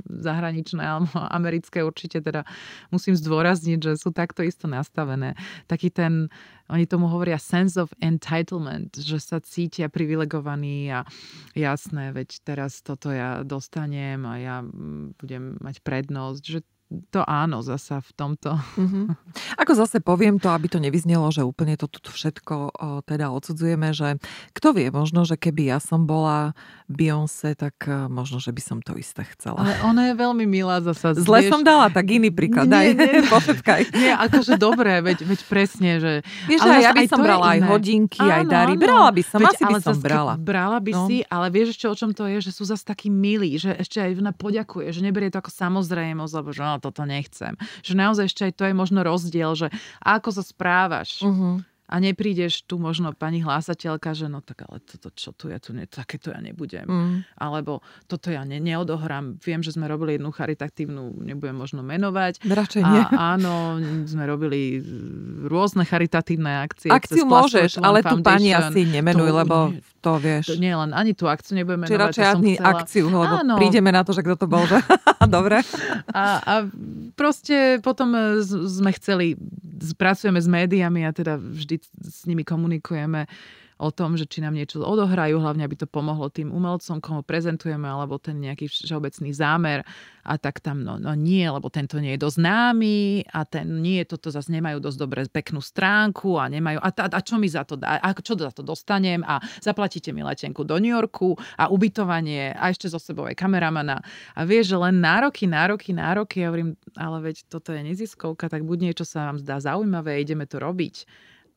[0.08, 2.44] zahraničné alebo americké určite teda
[2.92, 5.34] musím zdôrazniť, že sú takto isto nastavené.
[5.66, 6.28] Taký ten,
[6.68, 11.08] oni tomu hovoria sense of entitlement, že sa cítia privilegovaní a
[11.56, 14.56] jasné, veď teraz toto ja dostanem a ja
[15.18, 18.56] budem mať prednosť, že to áno, zasa v tomto.
[18.80, 19.04] Mm-hmm.
[19.60, 23.92] Ako zase poviem to, aby to nevyznelo, že úplne to tu všetko o, teda odsudzujeme,
[23.92, 24.16] že
[24.56, 26.56] kto vie, možno, že keby ja som bola
[26.88, 29.60] Beyoncé, tak uh, možno, že by som to isté chcela.
[29.60, 31.12] Ale ona je veľmi milá zasa.
[31.12, 31.52] Zle vieš...
[31.52, 32.64] som dala, tak iný príklad.
[32.64, 33.20] Nie, nie,
[34.00, 36.12] Nie, akože dobré, veď, veď presne, že...
[36.48, 38.74] Vieš, ale ja by som brala aj hodinky, áno, aj dary.
[38.74, 38.80] Áno.
[38.80, 40.32] Brala by som, veď, asi by som brala.
[40.40, 41.04] Brala by no.
[41.04, 44.00] si, ale vieš ešte o čom to je, že sú zase takí milí, že ešte
[44.00, 47.54] aj poďakuje, že neberie to ako samozrejmosť, lebo že no, toto nechcem.
[47.82, 49.68] Že naozaj ešte aj to je možno rozdiel, že
[50.02, 51.22] ako sa správaš.
[51.22, 55.56] Uh-huh a neprídeš tu možno pani hlásateľka, že no tak ale toto čo tu ja
[55.56, 56.84] tu ne, takéto ja nebudem.
[56.84, 57.16] Mm.
[57.40, 59.40] Alebo toto ja ne, neodohrám.
[59.40, 62.44] Viem, že sme robili jednu charitatívnu, nebudem možno menovať.
[62.44, 63.02] Radšej nie.
[63.08, 64.84] A, áno, sme robili
[65.48, 66.92] rôzne charitatívne akcie.
[66.92, 69.56] Akciu môžeš, ale tu pani asi nemenuj, to, lebo
[69.98, 70.54] to vieš.
[70.54, 72.02] To nie len ani tú akciu nebudeme menovať.
[72.10, 72.70] radšej ani chcela...
[72.70, 73.54] akciu, lebo áno.
[73.58, 74.62] prídeme na to, že kto to bol.
[74.64, 74.78] Že...
[75.36, 75.62] Dobre.
[76.14, 76.54] A, a
[77.18, 79.34] proste potom sme chceli,
[79.98, 83.26] pracujeme s médiami a teda vždy s nimi komunikujeme
[83.78, 87.86] o tom, že či nám niečo odohrajú, hlavne aby to pomohlo tým umelcom, komu prezentujeme,
[87.86, 89.86] alebo ten nejaký všeobecný zámer.
[90.28, 94.04] A tak tam no, no nie, lebo tento nie je dosť známy a ten nie,
[94.04, 97.80] toto zase nemajú dosť dobre peknú stránku a nemajú, a, a, čo mi za to
[97.80, 99.24] dá, a čo za to dostanem?
[99.24, 104.04] A zaplatíte mi letenku do New Yorku a ubytovanie a ešte zo sebou aj kameramana.
[104.36, 108.68] A vieš, že len nároky, nároky, nároky, ja hovorím, ale veď toto je neziskovka, tak
[108.68, 111.08] buď niečo sa vám zdá zaujímavé, ideme to robiť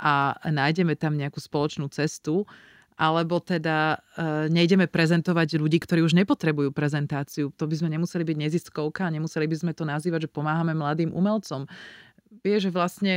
[0.01, 2.49] a nájdeme tam nejakú spoločnú cestu,
[2.97, 7.53] alebo teda e, nejdeme prezentovať ľudí, ktorí už nepotrebujú prezentáciu.
[7.57, 11.65] To by sme nemuseli byť neziskovka, nemuseli by sme to nazývať, že pomáhame mladým umelcom.
[12.45, 13.13] Vieš, že vlastne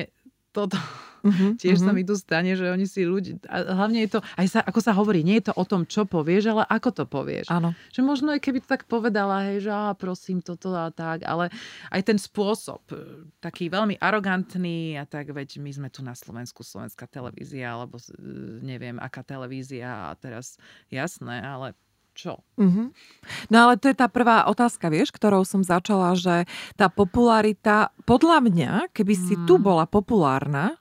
[0.55, 0.79] toto
[1.25, 1.91] uh-huh, tiež uh-huh.
[1.91, 4.81] sa mi tu stane, že oni si ľudí, a hlavne je to, aj sa, ako
[4.85, 7.49] sa hovorí, nie je to o tom, čo povieš, ale ako to povieš.
[7.49, 7.73] Áno.
[7.91, 11.49] Že možno aj keby to tak povedala, hej, že á, prosím, toto a tak, ale
[11.91, 16.61] aj ten spôsob, e, taký veľmi arogantný a tak, veď my sme tu na Slovensku,
[16.63, 18.05] slovenská televízia, alebo e,
[18.63, 20.61] neviem, aká televízia a teraz
[20.93, 21.75] jasné, ale
[22.15, 22.41] čo?
[22.57, 22.87] Mm-hmm.
[23.51, 26.47] No ale to je tá prvá otázka, vieš, ktorou som začala, že
[26.79, 29.45] tá popularita, podľa mňa, keby si mm.
[29.45, 30.79] tu bola populárna,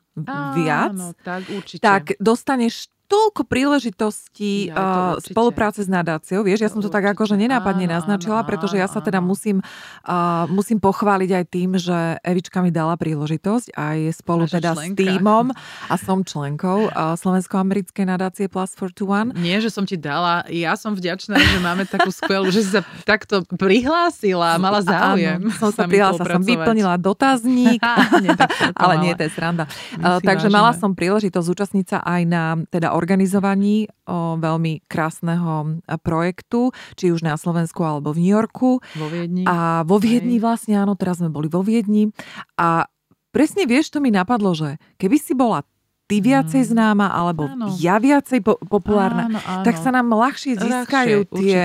[0.53, 1.81] viac, Áno, tak, určite.
[1.81, 6.41] tak dostaneš toľko príležitostí ja, uh, spolupráce s nadáciou.
[6.41, 7.03] Vieš, ja som to určite.
[7.03, 9.59] tak akože nenápadne áno, naznačila, áno, pretože ja sa teda musím,
[10.07, 14.95] uh, musím pochváliť aj tým, že Evička mi dala príležitosť aj spolu Naša teda členka.
[14.95, 15.45] s týmom
[15.91, 19.35] a som členkou uh, Slovensko-americkej nadácie Plus for to One.
[19.35, 22.81] Nie, že som ti dala, ja som vďačná, že máme takú skvelú, že si sa
[23.03, 25.43] takto prihlásila, mala záujem.
[25.43, 27.83] Áno, som sa prihlásila, som vyplnila dotazník,
[28.23, 28.31] nie,
[28.79, 29.67] ale nie, to je sranda.
[29.99, 30.57] Uh, takže vážime.
[30.57, 37.27] mala som príležitosť zúčastniť sa aj na teda organizovaní o veľmi krásneho projektu, či už
[37.27, 38.79] na Slovensku alebo v New Yorku.
[38.95, 39.43] Vo Viedni.
[39.43, 40.43] A vo Viedni Aj.
[40.47, 42.07] vlastne, áno, teraz sme boli vo Viedni.
[42.55, 42.87] A
[43.35, 45.67] presne vieš, to mi napadlo, že keby si bola
[46.13, 46.69] ty viacej mm.
[46.69, 47.73] známa, alebo áno.
[47.81, 49.63] ja viacej po- populárna, áno, áno.
[49.65, 51.61] tak sa nám ľahšie získajú ľahšie, tie,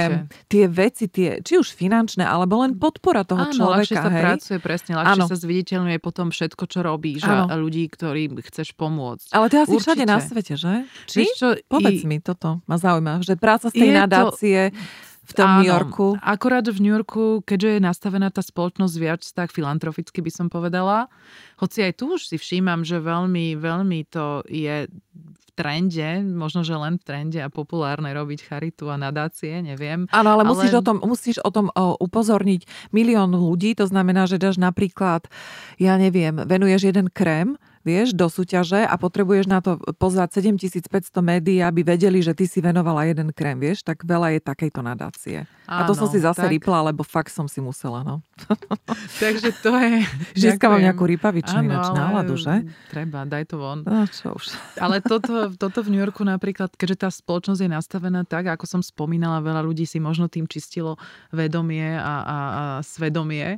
[0.49, 3.85] tie veci, tie, či už finančné, alebo len podpora toho áno, človeka.
[3.85, 4.25] ľahšie sa hej?
[4.25, 5.25] pracuje, presne, ľahšie áno.
[5.29, 7.53] sa zviditeľňuje potom všetko, čo robíš áno.
[7.53, 9.37] a ľudí, ktorým chceš pomôcť.
[9.37, 9.85] Ale to je asi určite.
[9.85, 10.75] všade na svete, že?
[11.05, 11.21] Či?
[11.37, 12.09] čo, Povedz i...
[12.09, 14.73] mi toto, ma zaujíma, že práca z tej nadácie...
[14.73, 16.17] To v tom Áno, New Yorku.
[16.25, 21.13] Akorát v New Yorku, keďže je nastavená tá spoločnosť viac tak filantroficky by som povedala,
[21.61, 26.73] hoci aj tu už si všímam, že veľmi, veľmi to je v trende, možno, že
[26.73, 30.09] len v trende a populárne robiť charitu a nadácie, neviem.
[30.15, 30.55] Áno, ale, ale...
[30.55, 35.29] Musíš, o tom, musíš o tom upozorniť milión ľudí, to znamená, že dáš napríklad,
[35.77, 41.65] ja neviem, venuješ jeden krém, vieš, do súťaže a potrebuješ na to pozvať 7500 médií,
[41.65, 45.49] aby vedeli, že ty si venovala jeden krém, vieš, tak veľa je takejto nadácie.
[45.65, 46.53] Áno, a to som si zase tak...
[46.53, 48.21] rypla, lebo fakt som si musela, no.
[49.25, 50.05] Takže to je...
[50.45, 52.69] Žiska mám nejakú rypavičnú ináč náladu, že?
[52.93, 53.81] Treba, daj to von.
[53.89, 54.53] No, čo už.
[54.85, 58.81] Ale toto, toto v New Yorku napríklad, keďže tá spoločnosť je nastavená tak, ako som
[58.85, 61.01] spomínala, veľa ľudí si možno tým čistilo
[61.33, 62.37] vedomie a, a, a
[62.85, 63.57] svedomie,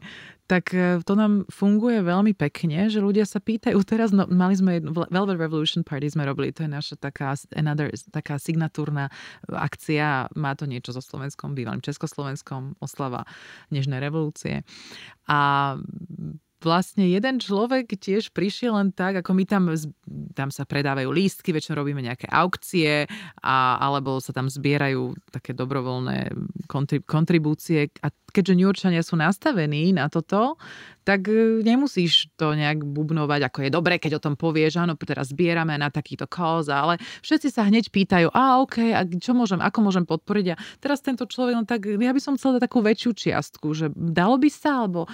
[0.50, 4.82] tak e, to nám funguje veľmi pekne, že ľudia sa pýtajú, teraz no, mali sme
[4.82, 9.14] jednu, Velvet Revolution Party sme robili, to je naša taká, another, taká signatúrna
[9.46, 13.22] akcia, má to niečo so Slovenskom, bývalým Československom, oslava
[13.70, 14.66] Nežnej revolúcie.
[15.30, 15.78] A
[16.60, 19.72] vlastne jeden človek tiež prišiel len tak, ako my tam,
[20.36, 23.08] tam sa predávajú lístky, väčšinou robíme nejaké aukcie
[23.40, 26.34] a, alebo sa tam zbierajú také dobrovoľné
[27.08, 30.56] kontribúcie a keďže New Yorkčania sú nastavení na toto,
[31.04, 35.32] tak e, nemusíš to nejak bubnovať, ako je dobre, keď o tom povieš, áno, teraz
[35.32, 39.78] zbierame na takýto cause, ale všetci sa hneď pýtajú, a OK, a čo môžem, ako
[39.80, 43.10] môžem podporiť a teraz tento človek, no tak ja by som chcel dať takú väčšiu
[43.16, 45.08] čiastku, že dalo by sa, alebo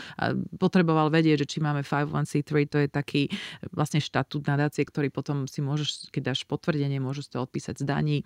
[0.59, 3.23] potreboval vedieť, že či máme 501c3, to je taký
[3.71, 8.19] vlastne štatút nadácie, ktorý potom si môžeš, keď dáš potvrdenie, môžeš to odpísať z daní.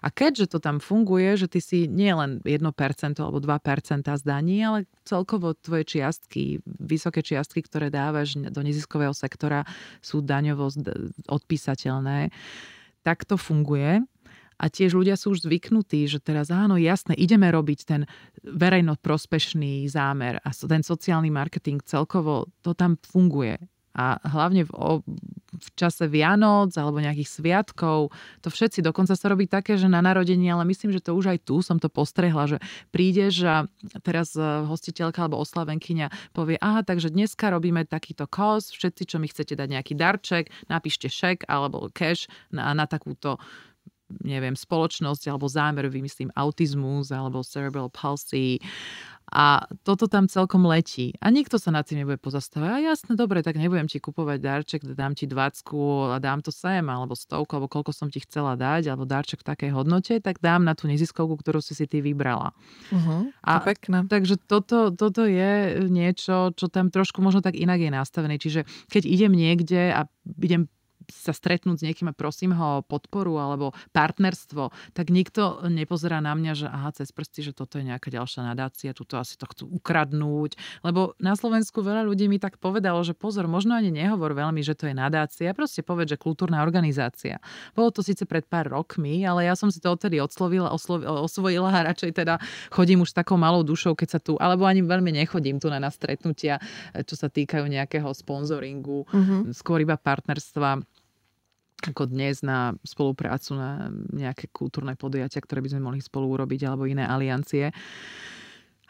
[0.00, 2.66] A keďže to tam funguje, že ty si nie len 1%
[3.20, 9.68] alebo 2% z daní, ale celkovo tvoje čiastky, vysoké čiastky, ktoré dávaš do neziskového sektora,
[10.00, 10.72] sú daňovo
[11.28, 12.32] odpísateľné.
[13.04, 14.00] Tak to funguje.
[14.62, 18.06] A tiež ľudia sú už zvyknutí, že teraz áno, jasné, ideme robiť ten
[18.46, 23.58] verejno prospešný zámer a ten sociálny marketing celkovo, to tam funguje.
[23.92, 24.72] A hlavne v,
[25.52, 28.08] v čase Vianoc alebo nejakých sviatkov,
[28.40, 31.38] to všetci, dokonca sa robí také, že na narodení, ale myslím, že to už aj
[31.44, 33.56] tu som to postrehla, že prídeš a
[34.00, 39.28] teraz e, hostiteľka alebo oslavenkyňa povie, aha, takže dneska robíme takýto kos, všetci, čo mi
[39.28, 43.36] chcete dať nejaký darček, napíšte šek alebo cash na, na takúto
[44.20, 48.60] neviem, spoločnosť alebo zámer, vymyslím autizmus alebo cerebral palsy
[49.32, 51.16] a toto tam celkom letí.
[51.24, 52.68] A nikto sa nad tým nebude pozastavať.
[52.68, 56.84] A jasne, dobre, tak nebudem ti kupovať darček, dám ti dvacku a dám to sem,
[56.84, 60.68] alebo stovku, alebo koľko som ti chcela dať, alebo darček v takej hodnote, tak dám
[60.68, 62.52] na tú neziskovku, ktorú si si ty vybrala.
[62.92, 64.04] Uh-huh, a pekné.
[64.04, 68.36] Takže toto, toto je niečo, čo tam trošku možno tak inak je nastavené.
[68.36, 70.04] Čiže keď idem niekde a
[70.44, 70.68] idem
[71.10, 76.36] sa stretnúť s niekým a prosím ho o podporu alebo partnerstvo, tak nikto nepozerá na
[76.36, 79.64] mňa, že aha, cez prsty, že toto je nejaká ďalšia nadácia, tuto asi to chcú
[79.82, 80.54] ukradnúť.
[80.86, 84.78] Lebo na Slovensku veľa ľudí mi tak povedalo, že pozor, možno ani nehovor veľmi, že
[84.78, 87.42] to je nadácia, proste povedz, že kultúrna organizácia.
[87.72, 91.86] Bolo to síce pred pár rokmi, ale ja som si to odtedy odslovila, osvojila a
[91.92, 92.36] radšej teda
[92.68, 95.80] chodím už s takou malou dušou, keď sa tu, alebo ani veľmi nechodím tu na,
[95.80, 96.60] na stretnutia,
[97.06, 99.56] čo sa týkajú nejakého sponzoringu, mm-hmm.
[99.56, 100.82] skôr iba partnerstva
[101.90, 106.86] ako dnes na spoluprácu na nejaké kultúrne podujatia, ktoré by sme mohli spolu urobiť, alebo
[106.86, 107.74] iné aliancie.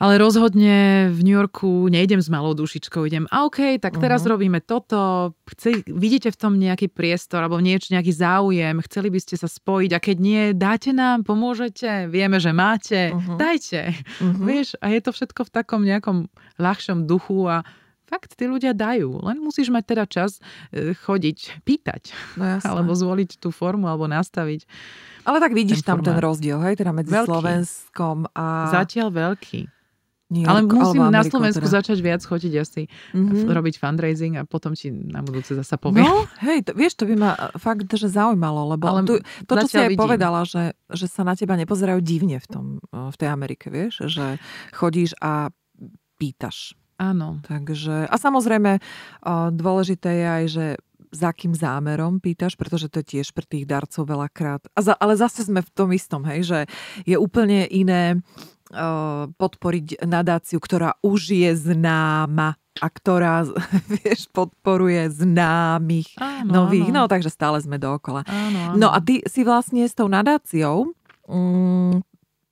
[0.02, 4.34] Ale rozhodne v New Yorku nejdem s malou dušičkou, idem, a OK, tak teraz uh-huh.
[4.34, 9.38] robíme toto, chce, vidíte v tom nejaký priestor alebo niečo, nejaký záujem, chceli by ste
[9.38, 13.38] sa spojiť a keď nie, dáte nám, pomôžete, vieme, že máte, uh-huh.
[13.38, 13.94] dajte.
[14.18, 14.42] Uh-huh.
[14.42, 16.26] Vieš, a je to všetko v takom nejakom
[16.58, 17.62] ľahšom duchu a
[18.12, 19.24] fakt tí ľudia dajú.
[19.24, 20.36] Len musíš mať teda čas
[20.68, 22.12] e, chodiť, pýtať.
[22.36, 24.68] No alebo zvoliť tú formu, alebo nastaviť.
[25.24, 26.08] Ale tak vidíš ten tam formát.
[26.12, 26.74] ten rozdiel, hej?
[26.76, 27.30] Teda medzi veľký.
[27.32, 28.68] Slovenskom a...
[28.68, 29.62] Zatiaľ veľký.
[30.32, 31.76] York, ale musím na Slovensku teda.
[31.76, 33.52] začať viac chodiť asi, mm-hmm.
[33.52, 36.08] robiť fundraising a potom ti na budúce zasa poviem.
[36.08, 39.68] No, hej, to, vieš, to by ma fakt že zaujímalo, lebo ale tu, to, čo
[39.68, 40.00] si aj vidím.
[40.00, 44.40] povedala, že, že sa na teba nepozerajú divne v, tom, v tej Amerike, vieš, že
[44.72, 45.52] chodíš a
[46.16, 46.80] pýtaš.
[47.02, 47.42] Áno.
[47.42, 48.78] Takže, a samozrejme
[49.50, 50.66] dôležité je aj, že
[51.12, 54.64] za akým zámerom pýtaš, pretože to je tiež pre tých darcov veľakrát.
[54.72, 56.58] A za, ale zase sme v tom istom, hej, že
[57.04, 58.16] je úplne iné
[58.72, 63.44] uh, podporiť nadáciu, ktorá už je známa a ktorá,
[64.00, 66.88] vieš, podporuje známych áno, nových.
[66.88, 67.04] Áno.
[67.04, 68.24] No, takže stále sme dookola.
[68.24, 68.76] Áno, áno.
[68.80, 70.96] No a ty si vlastne s tou nadáciou
[71.28, 72.00] um,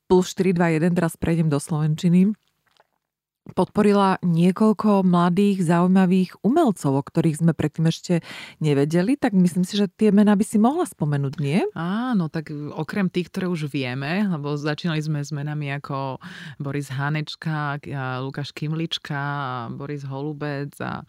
[0.05, 2.37] plus 421, teraz prejdem do Slovenčiny,
[3.53, 8.15] podporila niekoľko mladých, zaujímavých umelcov, o ktorých sme predtým ešte
[8.63, 11.63] nevedeli, tak myslím si, že tie mená by si mohla spomenúť, nie?
[11.75, 16.23] Áno, tak okrem tých, ktoré už vieme, lebo začínali sme s menami ako
[16.63, 17.83] Boris Hanečka,
[18.23, 21.03] Lukáš Kimlička, Boris Holubec a,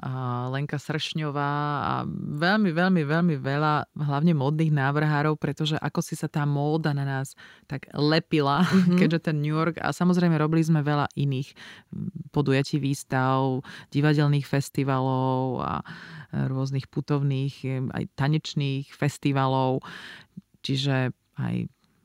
[0.00, 0.10] a
[0.52, 1.92] Lenka Sršňová a
[2.36, 7.34] veľmi, veľmi, veľmi veľa hlavne modných návrhárov, pretože ako si sa tá móda na nás
[7.66, 8.96] tak lepila, mm-hmm.
[9.00, 11.54] keďže ten New York a samozrejme robili sme veľa iných
[12.32, 15.72] podujatí výstav, divadelných festivalov a
[16.32, 19.84] rôznych putovných, aj tanečných festivalov.
[20.62, 21.56] Čiže aj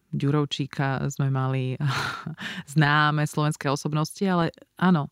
[0.07, 1.75] Ďurovčíka sme mali
[2.73, 5.11] známe slovenské osobnosti, ale áno,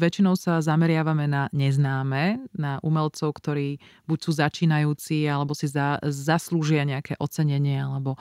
[0.00, 3.76] väčšinou sa zameriavame na neznáme, na umelcov, ktorí
[4.08, 8.16] buď sú začínajúci, alebo si za, zaslúžia nejaké ocenenie, alebo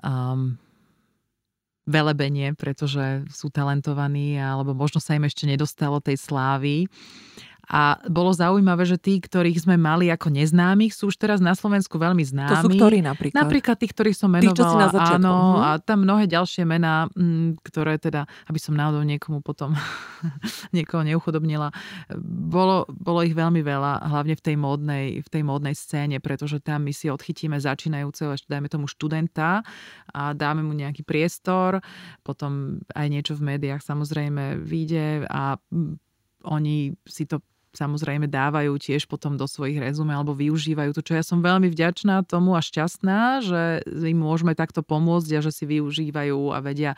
[0.00, 0.56] um,
[1.88, 6.84] velebenie, pretože sú talentovaní, alebo možno sa im ešte nedostalo tej slávy.
[7.68, 12.00] A bolo zaujímavé, že tí, ktorých sme mali ako neznámych, sú už teraz na Slovensku
[12.00, 12.64] veľmi známi.
[12.64, 13.36] To sú ktorí napríklad?
[13.36, 14.56] Napríklad tých, ktorých som menovala.
[14.56, 15.20] Tých, čo si na začiatku.
[15.20, 15.66] Áno, uh-huh.
[15.68, 19.76] a tam mnohé ďalšie mená, mm, ktoré teda, aby som náhodou niekomu potom
[20.76, 21.68] niekoho neuchodobnila.
[22.48, 26.88] Bolo, bolo ich veľmi veľa, hlavne v tej módnej, v tej módnej scéne, pretože tam
[26.88, 29.60] my si odchytíme začínajúceho, ešte dajme tomu študenta
[30.16, 31.84] a dáme mu nejaký priestor,
[32.24, 36.08] potom aj niečo v médiách samozrejme vyjde a mm,
[36.48, 37.44] oni si to
[37.76, 42.24] samozrejme dávajú tiež potom do svojich rezume alebo využívajú to, čo ja som veľmi vďačná
[42.24, 46.92] tomu a šťastná, že im môžeme takto pomôcť a že si využívajú a vedia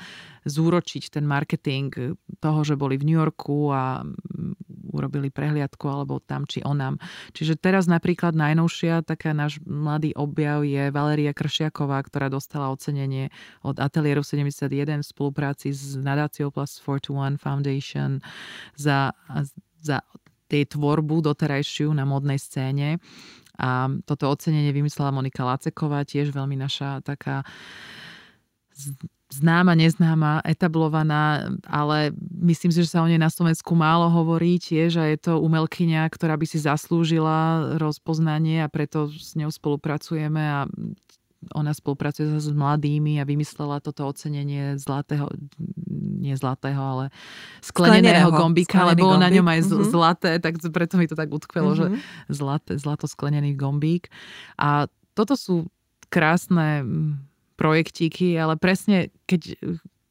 [0.47, 6.47] zúročiť ten marketing toho, že boli v New Yorku a mm, urobili prehliadku alebo tam
[6.49, 6.99] či onam.
[7.37, 13.31] Čiže teraz napríklad najnovšia taká náš mladý objav je Valeria Kršiaková, ktorá dostala ocenenie
[13.63, 18.11] od Ateliéru 71 v spolupráci s nadáciou Plus 421 Foundation
[18.75, 19.15] za,
[19.79, 20.03] za
[20.51, 22.99] tej tvorbu doterajšiu na modnej scéne.
[23.61, 27.47] A toto ocenenie vymyslela Monika Laceková, tiež veľmi naša taká
[29.31, 32.11] známa, neznáma, etablovaná, ale
[32.43, 36.09] myslím si, že sa o nej na Slovensku málo hovorí tiež a je to umelkyňa,
[36.11, 40.67] ktorá by si zaslúžila rozpoznanie a preto s ňou spolupracujeme a
[41.57, 45.33] ona spolupracuje s mladými a vymyslela toto ocenenie zlatého,
[46.21, 47.05] nie zlatého, ale
[47.65, 49.89] skleneného, skleneného gombíka, ale bolo na ňom aj mm-hmm.
[49.89, 51.81] zlaté, tak preto mi to tak utkvelo, mm-hmm.
[51.81, 51.99] že mhm.
[52.29, 54.13] zlaté, zlato sklenený gombík.
[54.61, 54.87] A
[55.17, 55.73] toto sú
[56.13, 56.85] krásne
[57.57, 59.57] projektíky, ale presne keď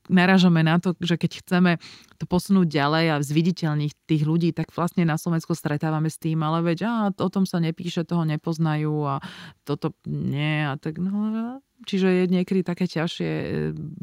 [0.09, 1.71] narážame na to, že keď chceme
[2.17, 6.65] to posunúť ďalej a zviditeľniť tých ľudí, tak vlastne na Slovensku stretávame s tým, ale
[6.65, 9.21] veď á, o tom sa nepíše, toho nepoznajú a
[9.63, 13.47] toto nie a tak no, čiže je niekedy také ťažšie e,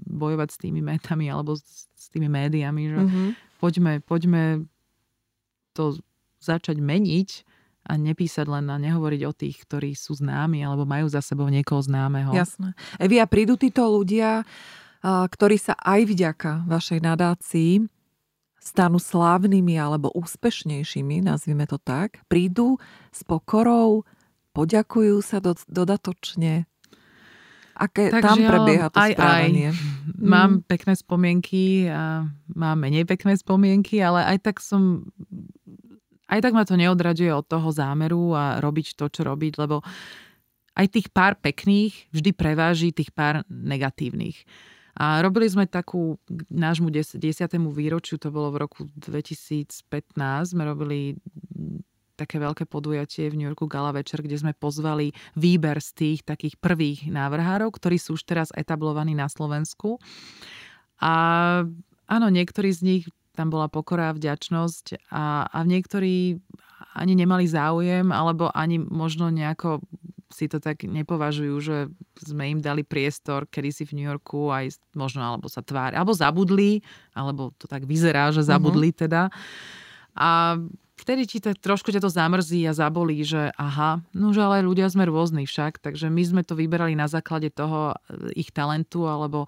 [0.08, 3.28] bojovať s tými metami alebo s, s tými médiami, že mm-hmm.
[3.60, 4.44] poďme, poďme
[5.76, 5.98] to
[6.40, 7.44] začať meniť
[7.86, 11.78] a nepísať len a nehovoriť o tých, ktorí sú známi alebo majú za sebou niekoho
[11.78, 12.34] známeho.
[12.34, 12.74] Jasné.
[12.98, 14.42] Evi, a prídu títo ľudia
[15.06, 17.86] ktorí sa aj vďaka vašej nadácii
[18.58, 22.82] stanú slávnymi alebo úspešnejšími, nazvime to tak, prídu
[23.14, 24.02] s pokorou,
[24.50, 26.66] poďakujú sa do, dodatočne.
[27.76, 29.68] Aké Takže tam prebieha to aj, správanie?
[29.70, 29.78] Aj.
[30.34, 30.62] Mám mm.
[30.66, 35.04] pekné spomienky a mám menej pekné spomienky, ale aj tak som
[36.26, 39.84] aj tak ma to neodraďuje od toho zámeru a robiť to, čo robiť, lebo
[40.72, 44.42] aj tých pár pekných vždy preváži tých pár negatívnych.
[44.96, 46.16] A robili sme takú
[46.48, 47.20] nášmu 10.
[47.68, 49.76] výročiu, to bolo v roku 2015,
[50.56, 51.20] sme robili
[52.16, 56.56] také veľké podujatie v New Yorku Gala Večer, kde sme pozvali výber z tých takých
[56.56, 60.00] prvých návrhárov, ktorí sú už teraz etablovaní na Slovensku.
[60.96, 61.12] A
[62.08, 63.04] áno, niektorí z nich
[63.36, 66.40] tam bola pokora a vďačnosť a, a niektorí
[66.96, 69.84] ani nemali záujem, alebo ani možno nejako
[70.26, 71.76] si to tak nepovažujú, že
[72.18, 76.12] sme im dali priestor kedy si v New Yorku aj možno, alebo sa tvári, alebo
[76.12, 76.82] zabudli,
[77.14, 79.02] alebo to tak vyzerá, že zabudli uh-huh.
[79.06, 79.22] teda.
[80.16, 80.56] A
[80.96, 84.88] vtedy ti to, trošku ťa to zamrzí a zabolí, že aha, no že ale ľudia
[84.88, 89.46] sme rôzni však, takže my sme to vyberali na základe toho e, ich talentu alebo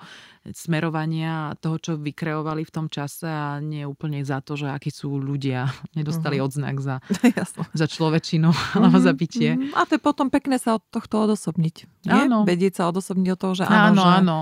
[0.52, 5.16] smerovania toho, čo vykreovali v tom čase a nie úplne za to, že akí sú
[5.18, 5.72] ľudia.
[5.98, 6.46] Nedostali uh-huh.
[6.52, 7.00] odznak za,
[7.80, 8.76] za človečinu uh-huh.
[8.84, 9.56] alebo za bytie.
[9.56, 9.74] Uh-huh.
[9.74, 12.06] A to je potom pekné sa od tohto odosobniť.
[12.06, 12.28] Nie?
[12.28, 12.44] Áno.
[12.44, 14.14] Vedieť sa odosobniť od toho, že áno, áno, že...
[14.20, 14.38] áno.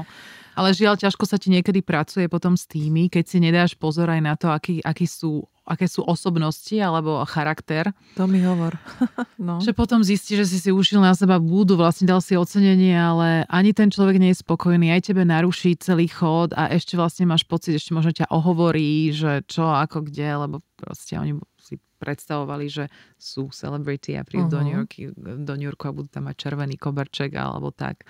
[0.57, 4.20] Ale žiaľ, ťažko sa ti niekedy pracuje potom s tými, keď si nedáš pozor aj
[4.24, 7.90] na to, akí, akí sú aké sú osobnosti alebo charakter.
[8.14, 8.78] To mi hovor.
[9.36, 9.59] no.
[9.59, 13.42] Že potom zistí, že si si ušil na seba búdu, vlastne dal si ocenenie, ale
[13.50, 17.42] ani ten človek nie je spokojný, aj tebe naruší celý chod a ešte vlastne máš
[17.42, 22.84] pocit, ešte možno ťa ohovorí, že čo, ako, kde, lebo proste oni si predstavovali, že
[23.18, 24.54] sú celebrity a prídu uh-huh.
[24.54, 28.07] do, New Yorku, do New Yorku a budú tam mať červený koberček alebo tak.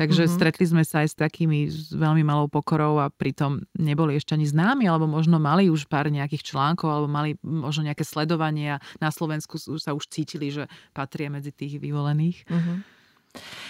[0.00, 0.36] Takže mm-hmm.
[0.40, 4.48] stretli sme sa aj s takými s veľmi malou pokorou a pritom neboli ešte ani
[4.48, 9.12] známi, alebo možno mali už pár nejakých článkov, alebo mali možno nejaké sledovanie a na
[9.12, 12.48] Slovensku sa už cítili, že patria medzi tých vyvolených.
[12.48, 12.76] Mm-hmm.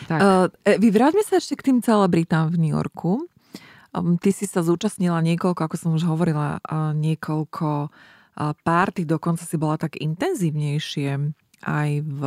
[0.06, 0.18] Tak.
[0.22, 0.46] Uh,
[0.78, 3.26] vy vráťme sa ešte k tým celebritám v New Yorku.
[3.90, 9.42] Um, ty si sa zúčastnila niekoľko, ako som už hovorila, uh, niekoľko uh, párty, dokonca
[9.42, 11.10] si bola tak intenzívnejšie
[11.64, 12.20] aj v,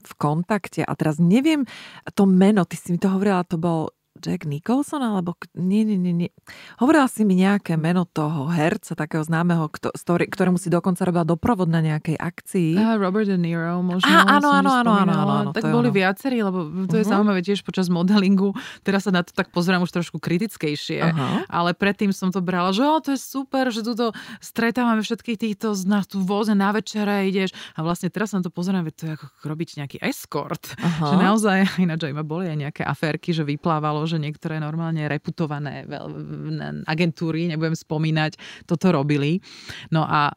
[0.00, 0.80] v kontakte.
[0.84, 1.68] A teraz neviem,
[2.16, 6.14] to meno, ty si mi to hovorila, to bol Jack Nicholson, alebo nie, nie, nie,
[6.14, 6.30] nie.
[6.82, 11.70] Hovorila si mi nejaké meno toho herca, takého známeho, ktorý, ktorému si dokonca robila doprovod
[11.70, 12.76] na nejakej akcii.
[12.76, 14.10] Uh, Robert De Niro, možno.
[14.10, 15.50] Á, áno, áno, áno, áno, áno, áno.
[15.54, 15.96] Tak boli ono.
[15.96, 17.12] viacerí, lebo to je uh-huh.
[17.14, 18.52] zaujímavé tiež počas modelingu.
[18.82, 21.46] Teraz sa na to tak pozerám už trošku kritickejšie, uh-huh.
[21.46, 24.10] ale predtým som to brala, že oh, to je super, že tuto
[24.42, 28.52] stretávame všetkých týchto na tú voze na večere ideš a vlastne teraz sa na to
[28.52, 30.74] pozerám, že to je ako robiť nejaký escort.
[30.74, 31.14] Uh-huh.
[31.14, 35.84] Že naozaj, ináč aj ma boli aj nejaké aférky, že vyplávalo, že niektoré normálne reputované
[36.88, 39.38] agentúry, nebudem spomínať, toto robili.
[39.92, 40.32] No a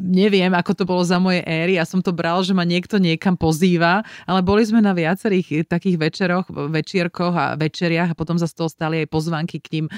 [0.00, 1.76] neviem, ako to bolo za moje éry.
[1.76, 6.00] Ja som to bral, že ma niekto niekam pozýva, ale boli sme na viacerých takých
[6.00, 9.92] večeroch, večierkoch a večeriach a potom za z toho stali aj pozvánky k ním e,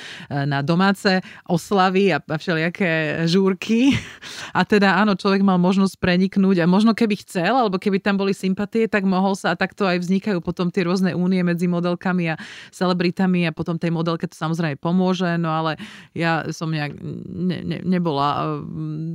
[0.45, 3.95] na domáce oslavy a, všelijaké žúrky.
[4.59, 8.35] A teda áno, človek mal možnosť preniknúť a možno keby chcel, alebo keby tam boli
[8.35, 12.41] sympatie, tak mohol sa a takto aj vznikajú potom tie rôzne únie medzi modelkami a
[12.75, 15.79] celebritami a potom tej modelke to samozrejme pomôže, no ale
[16.13, 16.99] ja som nejak
[17.29, 18.45] ne, ne, nebola e,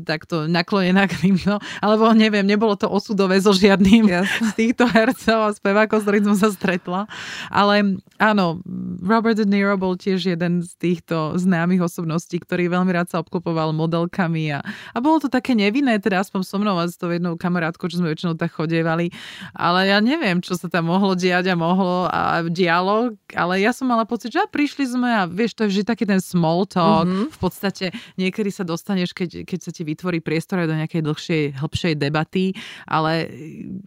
[0.08, 4.30] takto naklonená naklonená k týmto, alebo neviem, nebolo to osudové so žiadnym yes.
[4.30, 7.10] z týchto hercov a spevákov, s ktorým som sa stretla.
[7.50, 8.62] Ale áno,
[9.02, 13.74] Robert De Niro bol tiež jeden z týchto známych osobností, ktorý veľmi rád sa obklopoval
[13.74, 14.60] modelkami a,
[14.94, 18.00] a bolo to také nevinné, teda aspoň so mnou a s tou jednou kamarátkou, čo
[18.00, 19.10] sme väčšinou tak chodievali.
[19.58, 23.90] Ale ja neviem, čo sa tam mohlo diať a mohlo a dialo, ale ja som
[23.90, 27.10] mala pocit, že prišli sme a vieš, to je vždy taký ten small talk.
[27.10, 27.34] Mm-hmm.
[27.34, 27.86] V podstate
[28.20, 32.54] niekedy sa dostaneš, keď, keď sa ti vytvorí priestor do nejakej dlhšej, hĺbšej debaty,
[32.86, 33.32] ale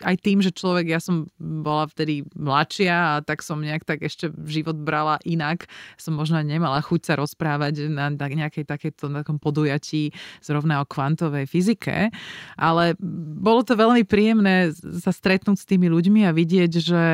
[0.03, 4.33] aj tým, že človek, ja som bola vtedy mladšia a tak som nejak tak ešte
[4.49, 5.69] život brala inak,
[6.01, 10.11] som možno nemala chuť sa rozprávať na nejakej takéto takom podujatí
[10.41, 12.09] zrovna o kvantovej fyzike,
[12.57, 12.97] ale
[13.41, 17.05] bolo to veľmi príjemné sa stretnúť s tými ľuďmi a vidieť, že,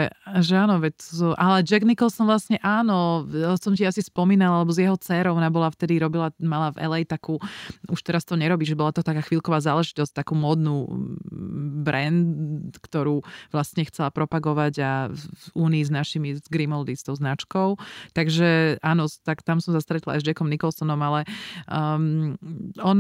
[0.43, 0.95] že áno, veď,
[1.35, 3.27] ale Jack Nicholson vlastne áno,
[3.59, 7.01] som ti asi spomínala, alebo s jeho dcerou, ona bola vtedy, robila, mala v LA
[7.09, 7.41] takú,
[7.89, 10.87] už teraz to nerobí, že bola to taká chvíľková celková záležitosť, takú módnu
[11.87, 15.25] brand, ktorú vlastne chcela propagovať a v
[15.57, 17.81] únii s našimi, s Grimaldi, s tou značkou.
[18.13, 21.25] Takže áno, tak tam som sa stretla aj s Jackom Nicholsonom, ale
[21.71, 22.37] um,
[22.83, 22.99] on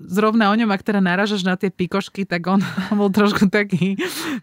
[0.00, 2.60] zrovna o ňom, ak teda naražaš na tie pikošky, tak on
[2.98, 3.94] bol trošku taký,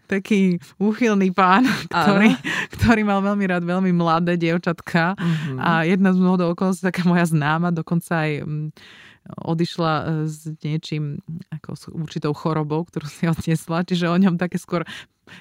[0.08, 2.32] taký úchylný pán, ktorý,
[2.78, 5.58] ktorý mal veľmi rád veľmi mladé dievčatka mm-hmm.
[5.60, 8.30] a jedna z mnoho okolností, taká moja známa, dokonca aj
[9.24, 14.60] odišla e, s niečím, ako s určitou chorobou, ktorú si odniesla, čiže o ňom také
[14.60, 14.84] skôr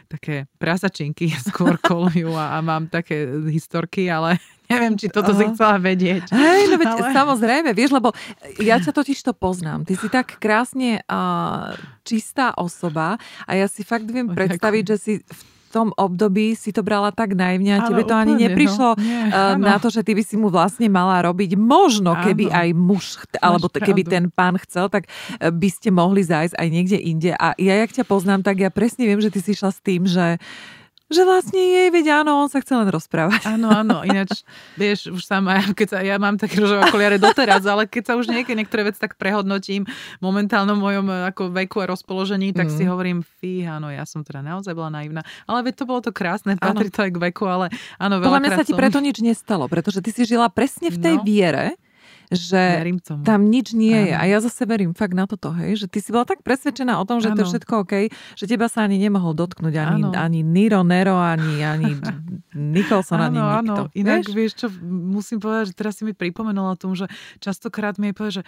[0.08, 4.40] také prasačinky skôr kolujú a, a mám také historky, ale
[4.72, 6.32] neviem, či toto si chcela vedieť.
[6.32, 7.12] Hej, no veď ale...
[7.12, 8.16] samozrejme, vieš, lebo
[8.64, 9.84] ja ťa totiž to poznám.
[9.84, 11.76] Ty si tak krásne uh,
[12.08, 16.86] čistá osoba a ja si fakt viem predstaviť, že si v tom období si to
[16.86, 19.02] brala tak naivne a tebe to úplne, ani neprišlo no.
[19.02, 21.58] Nie, uh, na to, že ty by si mu vlastne mala robiť.
[21.58, 24.14] Možno, keby aj muž, alebo Máš keby pravdu.
[24.14, 27.32] ten pán chcel, tak eh, by ste mohli zájsť aj niekde inde.
[27.34, 30.06] A ja, jak ťa poznám, tak ja presne viem, že ty si šla s tým,
[30.06, 30.38] že
[31.14, 33.46] že vlastne jej, veď áno, on sa chce len rozprávať.
[33.46, 34.42] Áno, áno, ináč,
[34.76, 38.28] vieš, už sama, keď sa, ja mám také rožové okuliare doteraz, ale keď sa už
[38.34, 39.86] niekedy niektoré veci tak prehodnotím
[40.20, 42.76] momentálnom mojom eh, ako veku a rozpoložení, tak mm.
[42.76, 45.22] si hovorím, fí, áno, ja som teda naozaj bola naivná.
[45.46, 47.70] Ale veď to bolo to krásne, patrí to aj k veku, ale
[48.02, 50.98] áno, veľa Podľa mňa sa ti preto nič nestalo, pretože ty si žila presne v
[50.98, 51.24] tej no.
[51.24, 51.78] viere,
[52.32, 52.84] že
[53.26, 54.08] tam nič nie ano.
[54.08, 54.14] je.
[54.16, 57.06] A ja zase verím fakt na toto, hej, že ty si bola tak presvedčená o
[57.08, 57.36] tom, že ano.
[57.36, 57.94] to je všetko OK,
[58.38, 61.98] že teba sa ani nemohol dotknúť ani, ani Niro Nero, ani, ani
[62.56, 63.84] Nicholson, ano, ani nikto.
[63.90, 64.36] Áno, inak vieš?
[64.36, 67.10] vieš čo, musím povedať, že teraz si mi pripomenula tomu, že
[67.42, 68.44] častokrát mi je povedať, že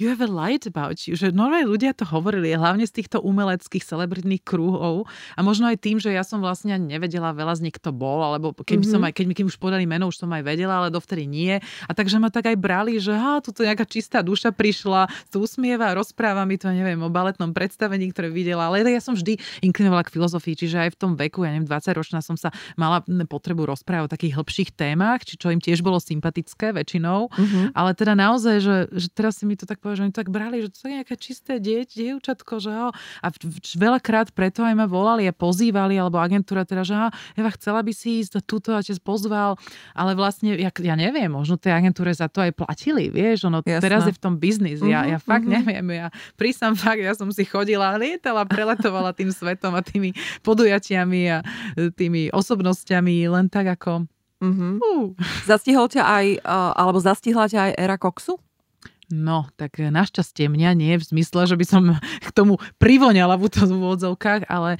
[0.00, 1.12] you have a light about you.
[1.14, 5.04] Že normálne ľudia to hovorili, hlavne z týchto umeleckých celebritných krúhov
[5.36, 8.56] a možno aj tým, že ja som vlastne nevedela veľa z nich kto bol, alebo
[8.56, 8.92] keby mm-hmm.
[8.96, 11.60] som aj, keď mi kým už podali meno, už som aj vedela, ale dovtedy nie.
[11.84, 15.92] A takže ma tak aj brali, že ha, tu nejaká čistá duša prišla, tu usmieva,
[15.92, 20.16] rozpráva mi to, neviem, o baletnom predstavení, ktoré videla, ale ja som vždy inklinovala k
[20.16, 22.48] filozofii, čiže aj v tom veku, ja neviem, 20 ročná som sa
[22.80, 27.64] mala potrebu rozprávať o takých hĺbších témach, či čo im tiež bolo sympatické väčšinou, mm-hmm.
[27.76, 30.30] ale teda naozaj, že, že teraz si mi to tak povedal, že oni to tak
[30.30, 32.88] brali, že to je nejaké čisté dieť, dievčatko, že jo.
[32.94, 33.26] A
[33.74, 36.94] veľakrát preto aj ma volali a pozývali, alebo agentúra teda, že
[37.34, 39.58] Eva, chcela by si ísť túto a ťa pozval,
[39.98, 43.82] ale vlastne, ja, ja neviem, možno tej agentúre za to aj platili, vieš, ono Jasné.
[43.82, 45.58] teraz je v tom biznis, ja, ja mhm, fakt uh-huh.
[45.58, 46.06] neviem, ja
[46.38, 50.14] prísam fakt, ja som si chodila, lietala, preletovala tým svetom a tými
[50.46, 51.38] podujatiami a
[51.98, 54.06] tými osobnosťami len tak ako
[54.40, 54.80] Mm-hmm.
[54.80, 55.12] Uh.
[55.44, 58.40] Zastihol ťa aj, alebo zastihla ťa aj era koksu?
[59.10, 64.46] No, tak našťastie mňa nie v zmysle, že by som k tomu privoňala v úvodzovkách,
[64.46, 64.78] ale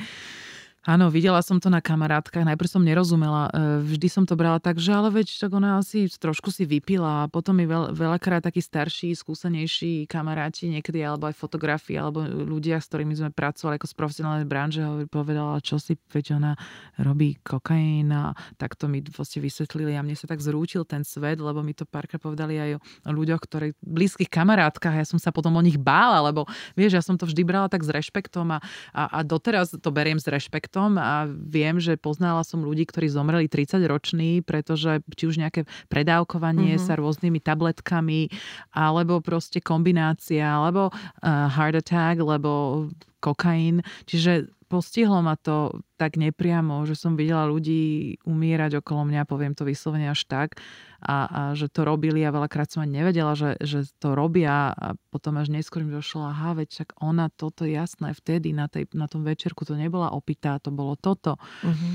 [0.81, 4.81] Áno, videla som to na kamarátkach, najprv som nerozumela, e, vždy som to brala tak,
[4.81, 8.65] že ale veď tak ona asi trošku si vypila a potom mi veľ, veľakrát takí
[8.65, 13.95] starší, skúsenejší kamaráti niekedy, alebo aj fotografii, alebo ľudia, s ktorými sme pracovali ako z
[14.01, 14.81] profesionálnej branže,
[15.13, 16.57] povedala, čo si, veď ona
[16.97, 21.45] robí kokain a tak to mi vlastne vysvetlili a mne sa tak zrútil ten svet,
[21.45, 25.53] lebo mi to párkrát povedali aj o ľuďoch, ktorí blízkych kamarátkach, ja som sa potom
[25.53, 28.65] o nich bála, lebo vieš, ja som to vždy brala tak s rešpektom a,
[28.97, 33.11] a, a doteraz to beriem s rešpektom projektom a viem, že poznala som ľudí, ktorí
[33.11, 36.87] zomreli 30 roční, pretože či už nejaké predávkovanie mm-hmm.
[36.87, 38.31] sa rôznymi tabletkami,
[38.71, 42.87] alebo proste kombinácia, alebo uh, heart attack, lebo
[43.19, 43.83] kokain.
[44.07, 49.67] Čiže postihlo ma to tak nepriamo, že som videla ľudí umierať okolo mňa, poviem to
[49.67, 50.63] vyslovene až tak,
[51.03, 54.95] a, a že to robili a veľakrát som ani nevedela, že, že to robia a
[55.11, 59.11] potom až neskôr mi došlo, aha, veď však ona toto jasné vtedy na, tej, na
[59.11, 61.35] tom večerku to nebola opitá, to bolo toto.
[61.67, 61.93] Uh-huh.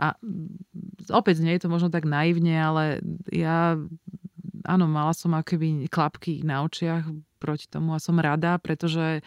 [0.00, 0.16] A
[1.12, 3.76] opäť nie je to možno tak naivne, ale ja
[4.64, 7.04] áno, mala som akéby klapky na očiach
[7.38, 9.20] proti tomu a som rada, pretože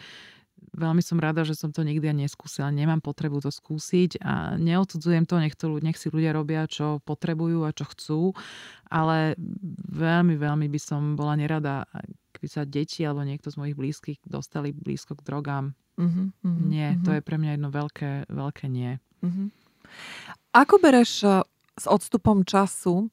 [0.78, 2.70] veľmi som rada, že som to nikdy neskúsila.
[2.70, 7.66] Nemám potrebu to skúsiť a neodsudzujem to, nech, to, nech si ľudia robia, čo potrebujú
[7.66, 8.20] a čo chcú,
[8.86, 9.34] ale
[9.90, 11.84] veľmi, veľmi by som bola nerada,
[12.32, 15.74] keby sa deti alebo niekto z mojich blízkych dostali blízko k drogám.
[15.98, 17.02] Uh-huh, uh-huh, nie, uh-huh.
[17.02, 19.02] to je pre mňa jedno veľké, veľké nie.
[19.18, 19.50] Uh-huh.
[20.54, 21.42] Ako bereš eh,
[21.74, 23.10] s odstupom času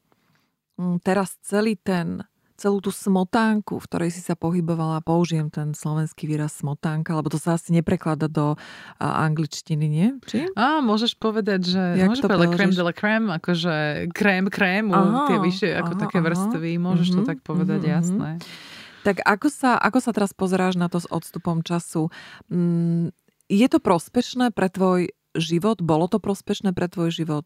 [0.77, 2.21] mm, teraz celý ten
[2.55, 7.35] celú tú smotánku, v ktorej si sa pohybovala, použijem ten slovenský výraz smotánka, lebo to
[7.35, 8.55] sa asi neprekladá do
[8.99, 10.07] angličtiny, nie?
[10.23, 10.47] Či?
[10.55, 13.75] Á, môžeš povedať, že Jak môžeš povedať crème de la crème, akože
[14.15, 14.87] krém krém,
[15.27, 17.97] tie vyššie ako aha, také vrstvy, môžeš mm-hmm, to mhm, tak povedať, mm-hmm.
[17.99, 18.29] jasné.
[19.05, 22.09] Tak ako sa, ako sa teraz pozeráš na to s odstupom času?
[22.49, 23.13] Mm,
[23.45, 25.83] je to prospešné pre tvoj život?
[25.83, 27.45] Bolo to prospešné pre tvoj život?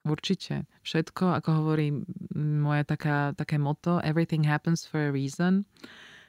[0.00, 0.64] Určite.
[0.80, 1.92] Všetko, ako hovorí
[2.36, 5.68] moje taká, také moto, everything happens for a reason.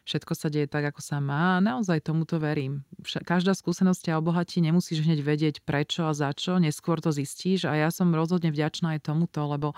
[0.04, 2.84] Všetko sa deje tak, ako sa má a naozaj tomuto verím.
[3.06, 7.78] Každá skúsenosť ťa obohatí, nemusíš hneď vedieť prečo a za čo, neskôr to zistíš a
[7.78, 9.78] ja som rozhodne vďačná aj tomuto, lebo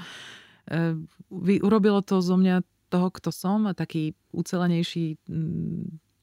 [0.66, 0.96] e,
[1.60, 5.20] urobilo to zo mňa toho, kto som a taký ucelenejší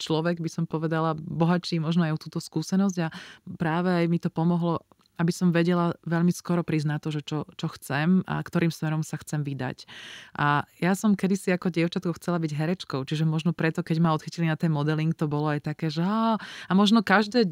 [0.00, 3.12] človek, by som povedala, bohatší možno aj o túto skúsenosť a
[3.60, 4.80] práve aj mi to pomohlo
[5.20, 9.20] aby som vedela veľmi skoro na to, že čo, čo chcem a ktorým smerom sa
[9.20, 9.84] chcem vydať.
[10.32, 14.48] A ja som kedysi ako dievčatko chcela byť herečkou, čiže možno preto, keď ma odchytili
[14.48, 17.44] na ten modeling, to bolo aj také, že á, a možno každé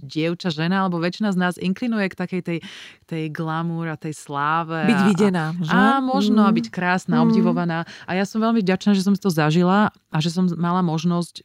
[0.00, 2.58] dievča, žena, alebo väčšina z nás inklinuje k takej tej,
[3.04, 4.88] tej glamúr a tej sláve.
[4.88, 5.52] Byť videná.
[5.60, 5.74] Že?
[5.76, 6.54] A možno mm.
[6.56, 7.22] byť krásna, mm.
[7.28, 7.84] obdivovaná.
[8.08, 11.44] A ja som veľmi vďačná, že som to zažila a že som mala možnosť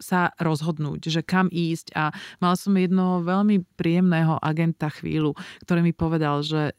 [0.00, 5.92] sa rozhodnúť, že kam ísť a mal som jednoho veľmi príjemného agenta chvíľu, ktorý mi
[5.94, 6.72] povedal, že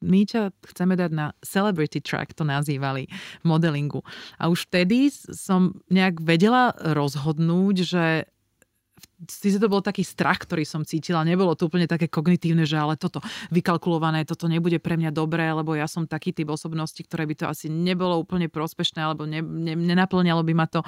[0.00, 3.04] my ťa chceme dať na celebrity track, to nazývali,
[3.44, 4.00] modelingu.
[4.40, 8.06] A už vtedy som nejak vedela rozhodnúť, že
[9.28, 12.96] síce to bol taký strach, ktorý som cítila, nebolo to úplne také kognitívne, že ale
[12.96, 13.20] toto
[13.52, 17.44] vykalkulované, toto nebude pre mňa dobré, lebo ja som taký typ osobnosti, ktoré by to
[17.44, 20.80] asi nebolo úplne prospešné, alebo ne, ne, nenaplňalo by ma to.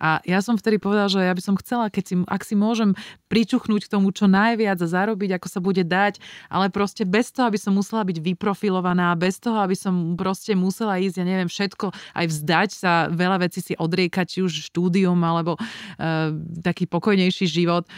[0.00, 2.96] A ja som vtedy povedala, že ja by som chcela, keď si, ak si môžem
[3.28, 7.52] pričuchnúť k tomu čo najviac a zarobiť, ako sa bude dať, ale proste bez toho,
[7.52, 11.92] aby som musela byť vyprofilovaná, bez toho, aby som proste musela ísť, ja neviem, všetko,
[11.92, 16.32] aj vzdať sa, veľa vecí si odriekať, či už štúdium, alebo uh,
[16.62, 17.90] taký pokojnejší život život.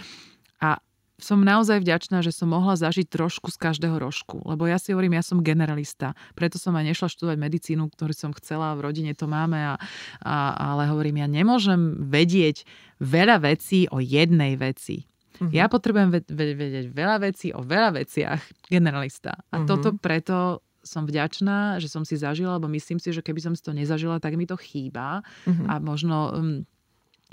[0.64, 0.80] A
[1.16, 4.44] som naozaj vďačná, že som mohla zažiť trošku z každého rožku.
[4.44, 6.12] Lebo ja si hovorím, ja som generalista.
[6.36, 8.76] Preto som aj nešla študovať medicínu, ktorú som chcela.
[8.76, 9.56] V rodine to máme.
[9.56, 9.74] A,
[10.20, 10.36] a,
[10.76, 12.68] ale hovorím, ja nemôžem vedieť
[13.00, 15.08] veľa vecí o jednej veci.
[15.40, 15.48] Uh-huh.
[15.52, 18.68] Ja potrebujem vedieť veľa vecí o veľa veciach.
[18.68, 19.40] Generalista.
[19.52, 19.68] A uh-huh.
[19.68, 23.64] toto preto som vďačná, že som si zažila, lebo myslím si, že keby som si
[23.64, 25.24] to nezažila, tak mi to chýba.
[25.48, 25.64] Uh-huh.
[25.64, 26.16] A možno...
[26.36, 26.68] Um,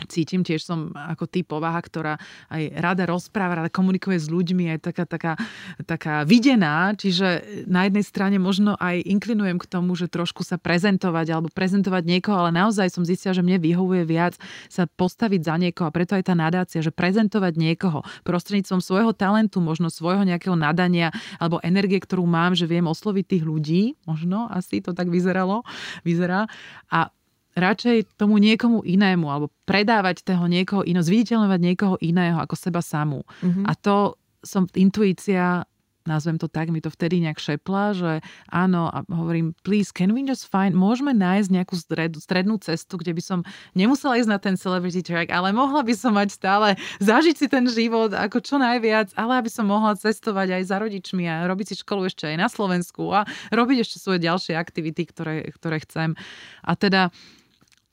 [0.09, 2.17] cítim, tiež som ako ty povaha, ktorá
[2.49, 5.33] aj rada rozpráva, rada komunikuje s ľuďmi, aj taká, taká,
[5.85, 11.27] taká videná, čiže na jednej strane možno aj inklinujem k tomu, že trošku sa prezentovať
[11.29, 14.33] alebo prezentovať niekoho, ale naozaj som zistila, že mne vyhovuje viac
[14.67, 15.87] sa postaviť za niekoho.
[15.87, 21.13] A preto aj tá nadácia, že prezentovať niekoho prostredníctvom svojho talentu, možno svojho nejakého nadania
[21.37, 25.61] alebo energie, ktorú mám, že viem osloviť tých ľudí, možno asi to tak vyzeralo,
[26.01, 26.49] vyzerá.
[26.89, 27.13] A
[27.53, 33.21] radšej tomu niekomu inému alebo predávať toho niekoho iného, zviditeľňovať niekoho iného ako seba samú.
[33.41, 33.65] Mm-hmm.
[33.69, 35.63] A to som intuícia
[36.03, 38.11] nazvem to tak, mi to vtedy nejak šepla, že
[38.51, 43.15] áno, a hovorím, please, can we just find, môžeme nájsť nejakú stred, strednú cestu, kde
[43.15, 43.39] by som
[43.71, 46.67] nemusela ísť na ten celebrity track, ale mohla by som mať stále,
[46.99, 51.23] zažiť si ten život ako čo najviac, ale aby som mohla cestovať aj za rodičmi
[51.27, 53.23] a robiť si školu ešte aj na Slovensku a
[53.55, 56.19] robiť ešte svoje ďalšie aktivity, ktoré, ktoré chcem.
[56.63, 57.15] A teda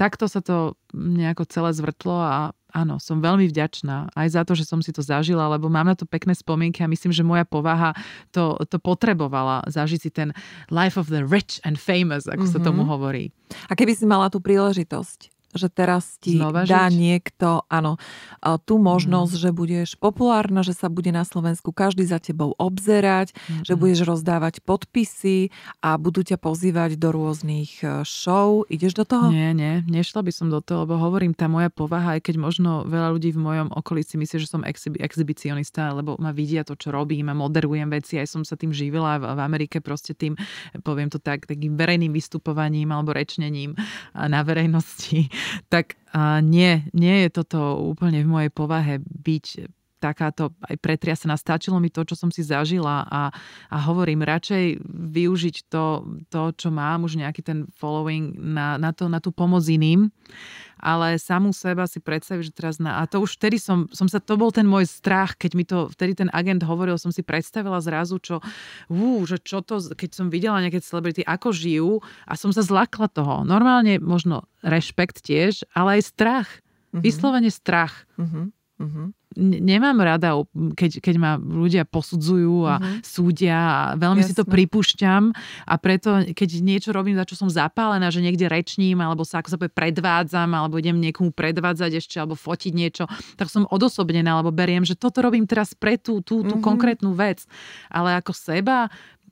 [0.00, 4.64] takto sa to nejako celé zvrtlo a áno, som veľmi vďačná aj za to, že
[4.64, 7.92] som si to zažila, lebo mám na to pekné spomienky a myslím, že moja povaha
[8.32, 10.32] to, to potrebovala zažiť si ten
[10.72, 12.56] life of the rich and famous, ako mm-hmm.
[12.56, 12.88] sa tomu mhm.
[12.88, 13.24] hovorí.
[13.68, 16.94] A keby si mala tú príležitosť že teraz ti Znova dá žiť?
[16.94, 17.98] niekto, áno,
[18.62, 19.40] tú možnosť, mm.
[19.42, 23.66] že budeš populárna, že sa bude na Slovensku každý za tebou obzerať, mm.
[23.66, 25.50] že budeš rozdávať podpisy
[25.82, 28.62] a budú ťa pozývať do rôznych e, show.
[28.70, 29.34] Ideš do toho?
[29.34, 32.86] Nie, nie, nešla by som do toho, lebo hovorím, tá moja povaha, aj keď možno
[32.86, 36.78] veľa ľudí v mojom okolí si myslí, že som exhibi- exhibicionista, lebo ma vidia to,
[36.78, 40.38] čo robím a moderujem veci, aj som sa tým živila v, v Amerike proste tým,
[40.86, 43.74] poviem to tak, takým verejným vystupovaním alebo rečnením
[44.14, 45.26] na verejnosti
[45.72, 45.96] tak
[46.42, 49.46] nie, nie je toto úplne v mojej povahe byť
[50.00, 51.36] takáto aj pretriasená.
[51.36, 53.22] Stačilo mi to, čo som si zažila a,
[53.68, 59.12] a hovorím, radšej využiť to, to, čo mám, už nejaký ten following na, na, to,
[59.12, 60.08] na tú pomoc iným
[60.80, 63.04] ale samú seba si predstaviť, že teraz na...
[63.04, 65.92] A to už vtedy som, som sa, to bol ten môj strach, keď mi to
[65.92, 68.40] vtedy ten agent hovoril, som si predstavila zrazu, čo,
[68.88, 71.90] ú, že čo to, keď som videla nejaké celebrity, ako žijú
[72.24, 73.44] a som sa zlakla toho.
[73.44, 76.48] Normálne možno rešpekt tiež, ale aj strach.
[76.90, 77.02] Mm-hmm.
[77.04, 78.08] Vyslovene strach.
[78.16, 78.46] Mm-hmm.
[78.80, 79.08] Mm-hmm
[79.38, 80.34] nemám rada,
[80.74, 82.98] keď, keď ma ľudia posudzujú a uh-huh.
[83.06, 84.34] súdia a veľmi Jasne.
[84.34, 85.30] si to pripúšťam
[85.70, 89.48] a preto, keď niečo robím, za čo som zapálená, že niekde rečním alebo sa ako
[89.54, 93.04] sa povie predvádzam alebo idem niekomu predvádzať ešte alebo fotiť niečo,
[93.38, 96.64] tak som odosobnená alebo beriem, že toto robím teraz pre tú, tú, tú uh-huh.
[96.64, 97.46] konkrétnu vec.
[97.86, 98.90] Ale ako seba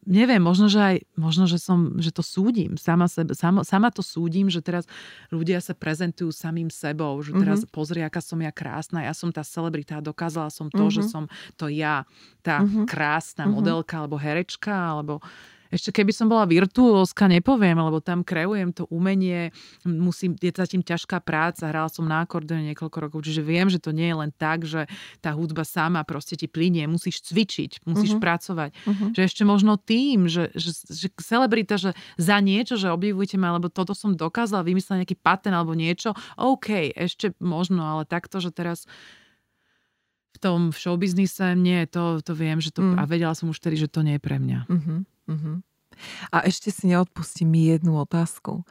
[0.09, 4.01] neviem, možno, že aj, možno, že som, že to súdim, sama, sebe, sama, sama to
[4.01, 4.89] súdim, že teraz
[5.29, 7.77] ľudia sa prezentujú samým sebou, že teraz mm-hmm.
[7.77, 10.97] pozri, aká som ja krásna, ja som tá celebrita, dokázala som to, mm-hmm.
[10.97, 11.29] že som
[11.61, 12.09] to ja,
[12.41, 12.89] tá mm-hmm.
[12.89, 13.61] krásna mm-hmm.
[13.61, 15.21] modelka alebo herečka, alebo
[15.69, 19.53] ešte keby som bola virtuózka, nepoviem, lebo tam kreujem to umenie,
[19.85, 23.93] musím, je zatím ťažká práca, hrala som na akordeone niekoľko rokov, čiže viem, že to
[23.93, 24.89] nie je len tak, že
[25.21, 28.25] tá hudba sama proste ti plinie, musíš cvičiť, musíš uh-huh.
[28.25, 28.71] pracovať.
[28.89, 29.09] Uh-huh.
[29.13, 33.69] Že ešte možno tým, že, že, že celebrita, že za niečo, že objavujte ma, alebo
[33.69, 38.89] toto som dokázala vymyslieť nejaký patent alebo niečo, OK, ešte možno, ale takto, že teraz
[40.33, 42.97] v tom showbiznise, nie, to, to viem, že to, mm.
[43.01, 44.61] a vedela som už tedy, že to nie je pre mňa.
[44.71, 45.03] Uh-huh.
[45.29, 45.61] Uh-huh.
[46.33, 48.65] A ešte si neodpustím jednu otázku.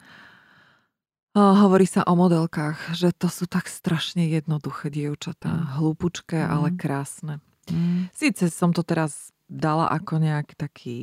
[1.36, 5.52] O, hovorí sa o modelkách, že to sú tak strašne jednoduché dievčatá.
[5.52, 5.66] Mm.
[5.78, 6.50] Hlúpučké, mm.
[6.50, 7.34] ale krásne.
[7.70, 8.10] Mm.
[8.10, 10.96] Sice som to teraz dala ako nejaký taký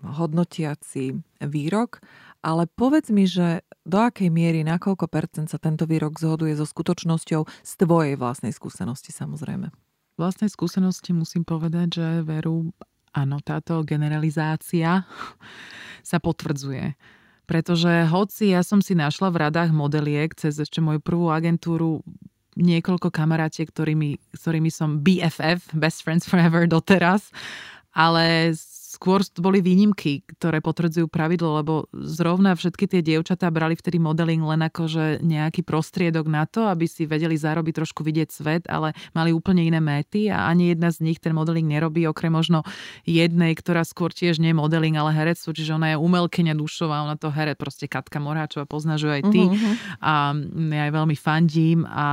[0.00, 2.00] hodnotiaci výrok,
[2.40, 6.64] ale povedz mi, že do akej miery, na koľko percent sa tento výrok zhoduje so
[6.64, 9.68] skutočnosťou z tvojej vlastnej skúsenosti samozrejme?
[10.16, 12.72] Vlastnej skúsenosti musím povedať, že veru
[13.14, 15.04] áno, táto generalizácia
[16.10, 16.94] sa potvrdzuje.
[17.50, 22.06] Pretože hoci ja som si našla v radách modeliek cez ešte moju prvú agentúru
[22.54, 27.34] niekoľko kamarátiek, ktorými, ktorými som BFF, Best Friends Forever doteraz,
[27.90, 28.54] ale
[28.90, 34.66] skôr boli výnimky, ktoré potvrdzujú pravidlo, lebo zrovna všetky tie dievčatá brali vtedy modeling len
[34.66, 39.30] ako že nejaký prostriedok na to, aby si vedeli zarobiť trošku vidieť svet, ale mali
[39.30, 42.66] úplne iné méty a ani jedna z nich ten modeling nerobí, okrem možno
[43.06, 47.30] jednej, ktorá skôr tiež nie modeling, ale herectvo, čiže ona je umelkyňa dušová, ona to
[47.30, 49.74] here proste Katka Moráčová, poznáš aj ty uh-huh.
[50.02, 52.06] a ja aj veľmi fandím a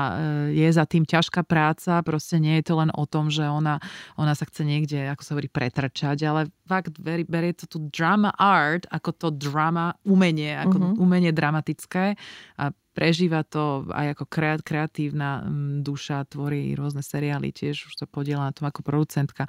[0.53, 3.81] e, je za tým ťažká práca, proste nie je to len o tom, že ona,
[4.13, 8.35] ona sa chce niekde, ako sa hovorí, pretrčať, ale fakt berie, berie to tu drama
[8.35, 10.95] art ako to drama umenie, ako uh-huh.
[10.99, 12.19] umenie dramatické
[12.59, 12.63] a
[12.97, 14.25] prežíva to aj ako
[14.65, 19.45] kreatívna mm, duša, tvorí rôzne seriály, tiež už sa podiela na tom ako producentka.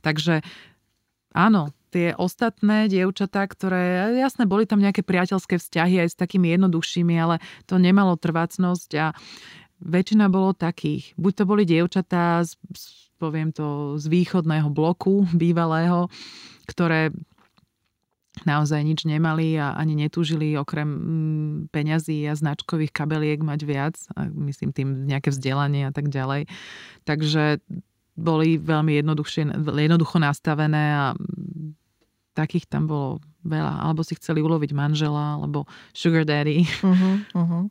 [0.00, 0.40] Takže
[1.36, 7.14] áno, tie ostatné dievčatá, ktoré, jasné, boli tam nejaké priateľské vzťahy aj s takými jednoduchšími,
[7.20, 7.36] ale
[7.68, 9.12] to nemalo trvácnosť a
[9.84, 11.12] väčšina bolo takých.
[11.20, 12.56] Buď to boli dievčatá z,
[13.16, 16.08] poviem to, z východného bloku bývalého,
[16.68, 17.10] ktoré
[18.44, 24.28] naozaj nič nemali a ani netúžili okrem mm, peňazí a značkových kabeliek mať viac, a
[24.28, 26.44] myslím tým nejaké vzdelanie a tak ďalej.
[27.08, 27.64] Takže
[28.16, 31.04] boli veľmi jednoducho nastavené a
[32.36, 33.88] takých tam bolo veľa.
[33.88, 35.64] Alebo si chceli uloviť manžela, alebo
[35.96, 36.68] sugar daddy.
[36.84, 37.62] Uh-huh, uh-huh.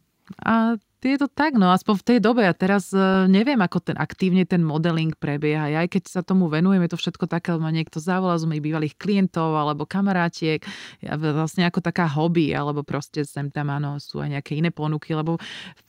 [0.41, 2.41] A je to tak, no aspoň v tej dobe.
[2.47, 5.67] Ja teraz uh, neviem, ako ten aktívne ten modeling prebieha.
[5.67, 8.63] Ja aj keď sa tomu venujem, je to všetko také, ma niekto zavolá z mojich
[8.63, 10.63] bývalých klientov alebo kamarátiek.
[11.03, 15.13] Ja vlastne ako taká hobby, alebo proste sem tam, áno, sú aj nejaké iné ponuky,
[15.13, 15.35] lebo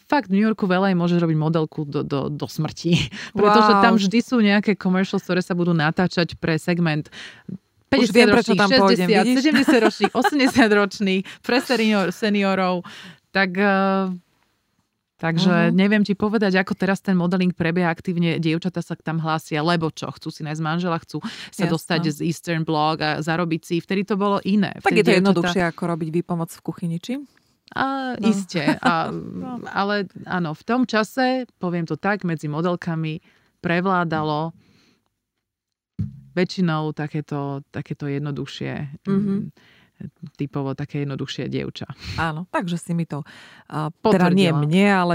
[0.06, 2.96] fakt v New Yorku veľa môže robiť modelku do, do, do smrti.
[3.38, 3.82] Pretože wow.
[3.82, 7.10] tam vždy sú nejaké commercials, ktoré sa budú natáčať pre segment
[7.86, 10.12] 50 viem, ročných, tam 60, pôjdem, 70 ročných,
[10.66, 12.82] 80 ročných, pre senior, seniorov.
[13.30, 14.10] Tak uh,
[15.16, 15.72] Takže uh-huh.
[15.72, 18.36] neviem ti povedať, ako teraz ten modeling prebieha aktívne.
[18.36, 20.12] Dievčata sa tam hlásia, lebo čo?
[20.12, 21.72] Chcú si nájsť manžela, chcú sa Jasne.
[21.72, 23.76] dostať z Eastern Blog a zarobiť si.
[23.80, 24.76] Vtedy to bolo iné.
[24.84, 25.20] Tak Vtedy je to dievčata...
[25.24, 27.16] jednoduchšie, ako robiť výpomoc v kuchyni, či?
[27.72, 28.28] A, no.
[28.28, 28.76] Isté.
[28.76, 29.08] A,
[29.42, 29.64] no.
[29.72, 33.24] Ale áno, v tom čase, poviem to tak, medzi modelkami
[33.64, 34.52] prevládalo
[36.36, 39.72] väčšinou takéto, takéto jednoduchšie mm-hmm
[40.36, 41.88] typovo také jednoduchšie dievča.
[42.20, 43.24] Áno, takže si mi to,
[43.72, 45.14] uh, teda nie mne, ale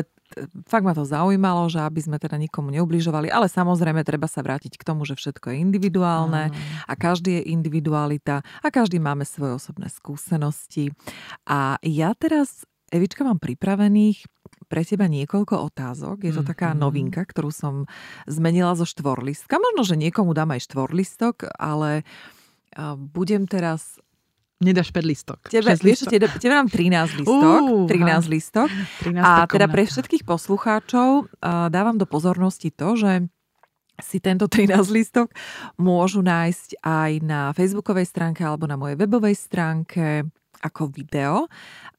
[0.63, 4.79] fakt ma to zaujímalo, že aby sme teda nikomu neubližovali, ale samozrejme treba sa vrátiť
[4.79, 6.55] k tomu, že všetko je individuálne
[6.87, 10.95] a každý je individualita a každý máme svoje osobné skúsenosti.
[11.43, 12.63] A ja teraz,
[12.95, 14.23] Evička, mám pripravených
[14.71, 16.23] pre teba niekoľko otázok.
[16.23, 17.91] Je to taká novinka, ktorú som
[18.23, 19.59] zmenila zo štvorlistka.
[19.59, 22.07] Možno, že niekomu dám aj štvorlistok, ale
[23.11, 23.99] budem teraz
[24.61, 25.39] Nedáš 5 listok.
[25.49, 27.61] Tebe, vieš, tebe, tebe mám 13 listok.
[27.65, 28.69] Uh, 13 listok.
[29.01, 33.25] 13 a teda pre všetkých poslucháčov uh, dávam do pozornosti to, že
[34.01, 35.33] si tento 13 listok
[35.77, 40.25] môžu nájsť aj na facebookovej stránke alebo na mojej webovej stránke
[40.61, 41.49] ako video,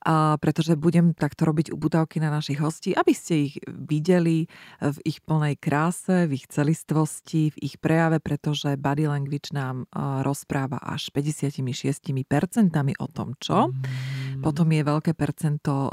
[0.02, 4.46] a pretože budem takto robiť ubudávky na našich hostí, aby ste ich videli
[4.78, 9.86] v ich plnej kráse, v ich celistvosti, v ich prejave, pretože body language nám
[10.22, 11.62] rozpráva až 56%
[12.98, 13.70] o tom, čo.
[13.70, 14.42] Mm.
[14.42, 15.90] Potom je veľké percento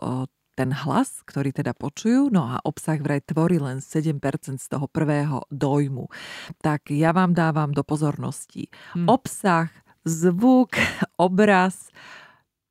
[0.59, 4.19] ten hlas, ktorý teda počujú, no a obsah vraj tvorí len 7%
[4.59, 6.11] z toho prvého dojmu.
[6.59, 9.07] Tak ja vám dávam do pozornosti hmm.
[9.07, 9.71] obsah,
[10.03, 10.75] zvuk,
[11.15, 11.95] obraz,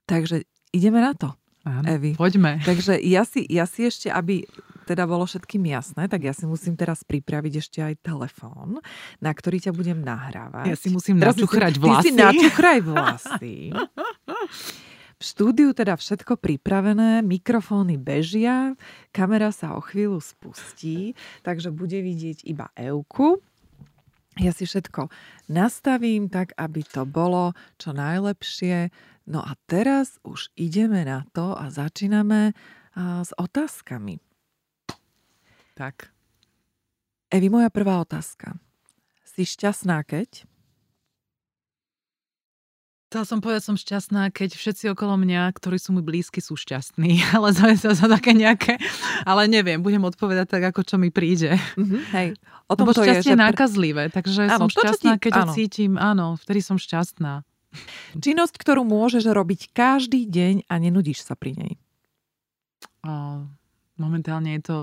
[0.08, 1.36] Takže ideme na to.
[1.68, 2.16] Áno, Evi.
[2.16, 2.64] Poďme.
[2.64, 4.48] Takže ja si, ja si ešte, aby
[4.88, 8.80] teda bolo všetkým jasné, tak ja si musím teraz pripraviť ešte aj telefón,
[9.20, 10.64] na ktorý ťa budem nahrávať.
[10.64, 11.92] Ja si musím načuchrať vlasy.
[11.92, 13.56] Ty si načuchraj vlasy.
[15.18, 18.78] V štúdiu teda všetko pripravené, mikrofóny bežia,
[19.10, 23.42] kamera sa o chvíľu spustí, takže bude vidieť iba Euku.
[24.38, 25.10] Ja si všetko
[25.50, 27.50] nastavím tak, aby to bolo
[27.82, 28.94] čo najlepšie
[29.28, 32.56] No a teraz už ideme na to a začíname
[32.96, 34.24] s otázkami.
[35.76, 36.08] Tak.
[37.28, 38.56] Evi, moja prvá otázka.
[39.28, 40.48] Si šťastná, keď?
[43.08, 47.20] Chcela som povedať, som šťastná, keď všetci okolo mňa, ktorí sú mi blízki, sú šťastní.
[47.36, 48.76] Ale to za také nejaké...
[49.24, 51.56] Ale neviem, budem odpovedať tak, ako čo mi príde.
[51.76, 52.28] Mm-hmm, hej.
[52.68, 53.44] O tom Lebo to šťastie je, že...
[53.44, 55.24] nákazlivé, takže áno, som šťastná, ti...
[55.24, 55.40] keď áno.
[55.40, 55.92] ho cítim.
[55.96, 57.47] Áno, vtedy som šťastná.
[58.16, 61.72] Činnosť, ktorú môžeš robiť každý deň a nenudíš sa pri nej.
[63.98, 64.76] Momentálne je to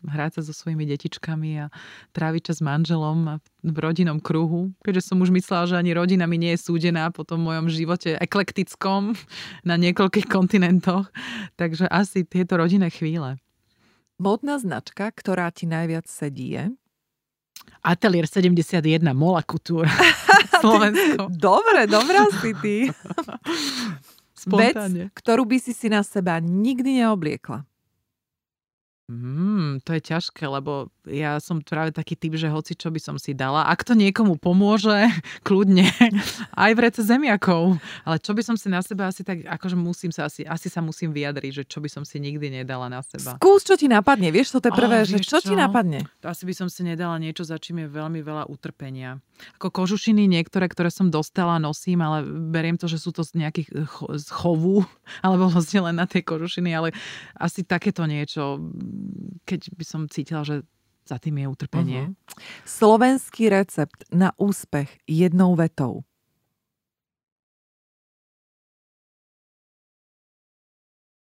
[0.00, 1.74] hrať sa so svojimi detičkami a
[2.16, 6.40] tráviť čas s manželom v rodinnom kruhu, keďže som už myslela, že ani rodina mi
[6.40, 9.12] nie je súdená po tom mojom živote eklektickom
[9.68, 11.12] na niekoľkých kontinentoch.
[11.60, 13.36] Takže asi tieto rodinné chvíle.
[14.16, 16.64] Modná značka, ktorá ti najviac sedí je?
[17.82, 19.88] Atelier 71, Mola Couture.
[20.60, 21.32] Slovensko.
[21.32, 22.76] Dobre, dobrá si ty.
[24.60, 24.76] Vec,
[25.12, 27.60] ktorú by si si na seba nikdy neobliekla.
[29.10, 33.16] Mm, to je ťažké, lebo ja som práve taký typ, že hoci čo by som
[33.18, 35.10] si dala, ak to niekomu pomôže,
[35.46, 35.90] kľudne,
[36.64, 37.76] aj v rece zemiakov.
[38.06, 40.80] Ale čo by som si na seba asi tak, akože musím sa asi, asi sa
[40.80, 43.36] musím vyjadriť, že čo by som si nikdy nedala na seba.
[43.36, 46.06] Skús, čo ti napadne, vieš, to je prvé, oh, že čo, čo ti napadne?
[46.22, 49.18] To asi by som si nedala niečo, za čím je veľmi veľa utrpenia.
[49.58, 53.68] Ako kožušiny niektoré, ktoré som dostala, nosím, ale beriem to, že sú to z nejakých
[54.16, 54.84] z chovu,
[55.24, 56.94] alebo vlastne len na tej kožušiny, ale
[57.36, 58.60] asi takéto niečo,
[59.48, 60.62] keď by som cítila, že
[61.06, 62.02] za tým je utrpenie.
[62.10, 62.38] Uh-huh.
[62.64, 66.04] Slovenský recept na úspech jednou vetou.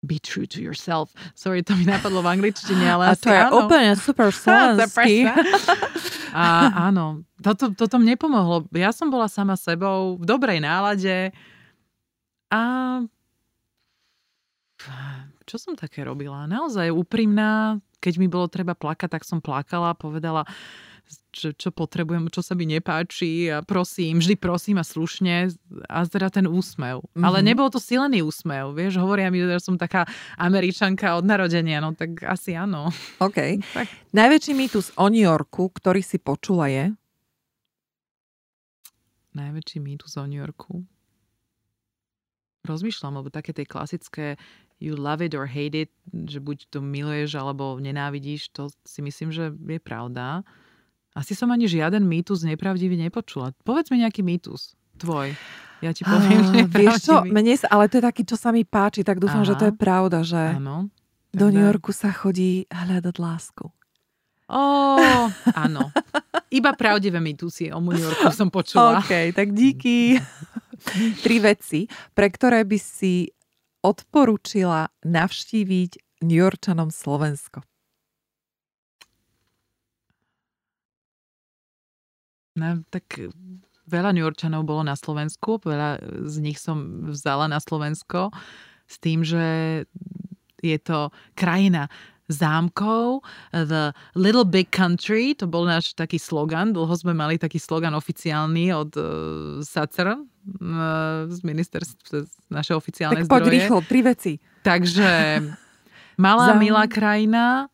[0.05, 1.17] Be true to yourself.
[1.33, 3.65] Sorry, to mi napadlo v angličtine, ale A to je áno.
[3.65, 5.25] úplne super slovenský.
[6.35, 8.67] A áno, toto, toto mne pomohlo.
[8.75, 11.31] Ja som bola sama sebou, v dobrej nálade
[12.51, 12.63] a
[15.45, 16.51] čo som také robila?
[16.51, 20.45] Naozaj úprimná, keď mi bolo treba plakať, tak som plakala, povedala
[21.35, 25.53] čo, čo potrebujem, čo sa mi nepáči a prosím, vždy prosím a slušne
[25.91, 27.05] a teda ten úsmev.
[27.05, 27.25] Mm-hmm.
[27.25, 30.09] Ale nebol to silený úsmev, vieš, hovoria mi, že som taká
[30.39, 32.89] američanka od narodenia, no tak asi áno.
[33.21, 33.61] OK.
[33.77, 33.87] tak.
[34.17, 36.95] Najväčší mýtus o New Yorku, ktorý si počula je?
[39.35, 40.87] Najväčší mýtus o New Yorku?
[42.65, 44.41] Rozmýšľam, lebo také tie klasické
[44.79, 49.31] you love it or hate it, že buď to miluješ alebo nenávidíš, to si myslím,
[49.31, 50.43] že je pravda.
[51.15, 53.55] Asi som ani žiaden mýtus nepravdivý nepočula.
[53.63, 54.75] Povedz mi nejaký mýtus.
[54.99, 55.35] Tvoj.
[55.83, 58.51] Ja ti poviem, uh, že Vieš čo, mne sa, ale to je taký, čo sa
[58.51, 59.49] mi páči, tak dúfam, Aha.
[59.53, 60.89] že to je pravda, že ano,
[61.35, 63.67] do New Yorku sa chodí hľadať lásku.
[64.45, 64.63] Ó,
[65.57, 65.89] áno.
[66.53, 68.99] Iba pravdivé mýtusy o New Yorku som počula.
[69.03, 70.21] OK, tak díky.
[71.25, 73.33] Tri veci, pre ktoré by si
[73.85, 77.61] odporúčila navštíviť New Yorkčanom Slovensko?
[82.55, 83.19] No, tak
[83.91, 88.33] veľa New Yorkčanov bolo na Slovensku, veľa z nich som vzala na Slovensko
[88.89, 89.45] s tým, že
[90.65, 91.93] je to krajina
[92.29, 93.21] zámkov,
[93.53, 98.73] The Little Big Country, to bol náš taký slogan, dlho sme mali taký slogan oficiálny
[98.73, 99.05] od uh,
[99.61, 103.55] SACR, uh, z ministerstva, z naše oficiálne tak poď zdroje.
[103.61, 104.33] rýchlo, tri veci.
[104.65, 105.11] Takže
[106.25, 106.61] malá, Zám...
[106.61, 107.69] milá krajina,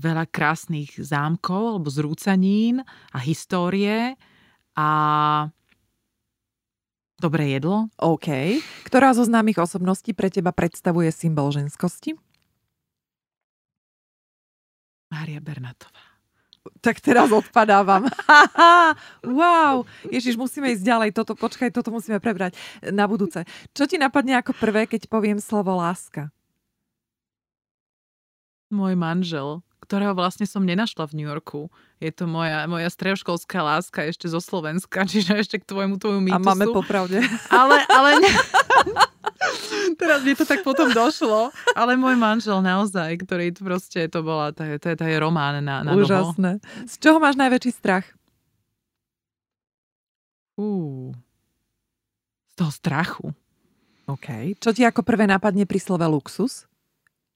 [0.00, 2.82] veľa krásnych zámkov alebo zrúcanín
[3.12, 4.16] a histórie
[4.74, 4.88] a
[7.20, 7.92] dobré jedlo.
[8.00, 8.58] OK.
[8.88, 12.16] Ktorá zo známych osobností pre teba predstavuje symbol ženskosti?
[15.10, 16.10] Mária Bernatová.
[16.80, 18.08] Tak teraz odpadávam.
[19.24, 19.84] wow!
[20.08, 21.10] Ježiš, musíme ísť ďalej.
[21.16, 23.44] Toto, počkaj, toto musíme prebrať na budúce.
[23.72, 26.28] Čo ti napadne ako prvé, keď poviem slovo láska?
[28.70, 31.72] Môj manžel, ktorého vlastne som nenašla v New Yorku.
[31.98, 36.44] Je to moja, moja stredoškolská láska ešte zo Slovenska, čiže ešte k tvojmu, tvojmu mýtusu.
[36.44, 37.24] A máme popravde.
[37.48, 38.30] Ale, ale ne...
[40.00, 44.52] Teraz mi to tak potom došlo, ale môj manžel naozaj, ktorý to proste, to bola,
[44.52, 46.60] to je, to je, to je román na, na Úžasné.
[46.60, 46.88] Noho.
[46.88, 48.04] Z čoho máš najväčší strach?
[50.60, 51.12] Uh,
[52.52, 53.26] z toho strachu.
[54.08, 54.58] OK.
[54.60, 56.69] Čo ti ako prvé napadne pri slove luxus?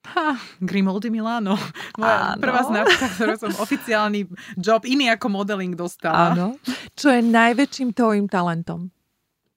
[0.05, 1.57] Ha, Grimaldi Milano.
[1.97, 2.41] Moja Áno.
[2.45, 4.29] prvá značka, ktorú som oficiálny
[4.61, 6.37] job, iný ako modeling dostala.
[6.37, 6.61] Áno.
[6.93, 8.93] Čo je najväčším tvojim talentom?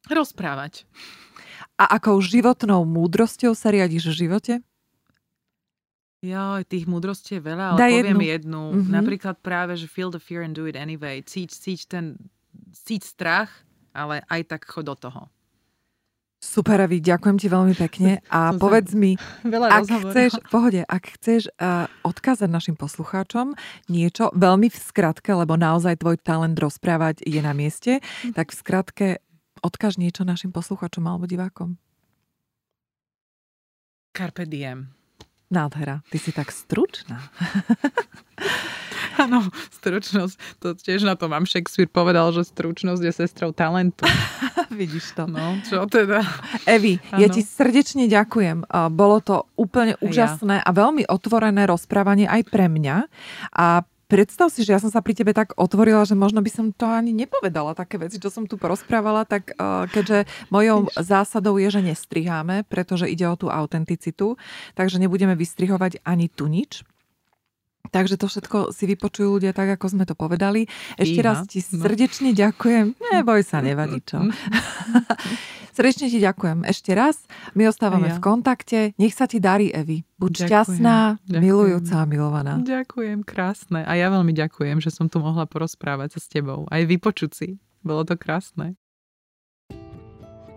[0.08, 0.88] Rozprávať.
[1.78, 4.54] A akou životnou múdrosťou sa riadiš v živote?
[6.26, 8.26] Jo, tých múdrostí je veľa, ale Daj poviem jednu.
[8.26, 8.64] jednu.
[8.74, 8.94] Mm-hmm.
[8.98, 11.22] Napríklad práve, že feel the fear and do it anyway.
[11.22, 12.18] Cíť, cíť ten,
[12.74, 13.52] cíť strach,
[13.94, 15.30] ale aj tak chod do toho.
[16.38, 21.04] Super, Avi, ďakujem ti veľmi pekne a to povedz mi, veľa ak chceš, pohode, ak
[21.18, 23.58] chceš uh, odkázať našim poslucháčom
[23.90, 28.06] niečo veľmi v skratke, lebo naozaj tvoj talent rozprávať je na mieste,
[28.38, 29.08] tak v skratke
[29.66, 31.82] odkáž niečo našim poslucháčom alebo divákom.
[34.14, 34.94] Carpe diem.
[35.50, 37.18] Nádhera, ty si tak stručná.
[39.24, 39.50] Áno,
[39.82, 40.36] stručnosť.
[40.62, 44.06] To tiež na to mám Shakespeare povedal, že stručnosť je sestrou talentu.
[44.70, 45.26] Vidíš to.
[45.26, 46.22] No, čo teda?
[46.70, 47.20] Evi, ano.
[47.22, 48.70] ja ti srdečne ďakujem.
[48.94, 50.66] Bolo to úplne úžasné ja.
[50.66, 52.96] a veľmi otvorené rozprávanie aj pre mňa.
[53.58, 56.72] A Predstav si, že ja som sa pri tebe tak otvorila, že možno by som
[56.72, 61.68] to ani nepovedala, také veci, čo som tu porozprávala, tak uh, keďže mojou zásadou je,
[61.68, 64.40] že nestriháme, pretože ide o tú autenticitu,
[64.80, 66.88] takže nebudeme vystrihovať ani tu nič.
[67.92, 70.66] Takže to všetko si vypočujú ľudia tak, ako sme to povedali.
[70.96, 72.38] Ešte Iha, raz ti srdečne no.
[72.38, 72.86] ďakujem.
[73.00, 74.24] Neboj sa, nevadí čo.
[75.78, 77.22] srdečne ti ďakujem ešte raz.
[77.54, 78.18] My ostávame ja.
[78.18, 78.80] v kontakte.
[78.98, 80.02] Nech sa ti darí, Evi.
[80.18, 81.42] Buď ďakujem, šťastná, ďakujem.
[81.42, 82.54] milujúca a milovaná.
[82.58, 83.86] Ďakujem, krásne.
[83.86, 86.66] A ja veľmi ďakujem, že som tu mohla porozprávať sa s tebou.
[86.74, 87.50] Aj vypočuť si.
[87.86, 88.74] Bolo to krásne.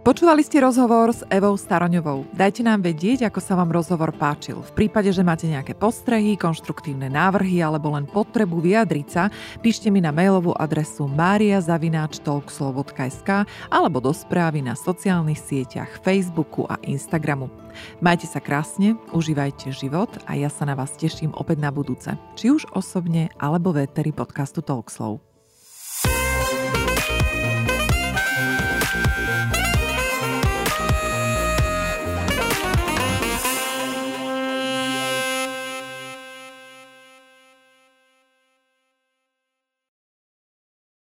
[0.00, 2.24] Počúvali ste rozhovor s Evou Staroňovou.
[2.32, 4.64] Dajte nám vedieť, ako sa vám rozhovor páčil.
[4.64, 9.28] V prípade, že máte nejaké postrehy, konštruktívne návrhy alebo len potrebu vyjadriť sa,
[9.60, 17.52] píšte mi na mailovú adresu mariazavináčtalkslow.sk alebo do správy na sociálnych sieťach Facebooku a Instagramu.
[18.00, 22.16] Majte sa krásne, užívajte život a ja sa na vás teším opäť na budúce.
[22.40, 23.84] Či už osobne alebo v
[24.16, 25.29] podcastu Talkslow.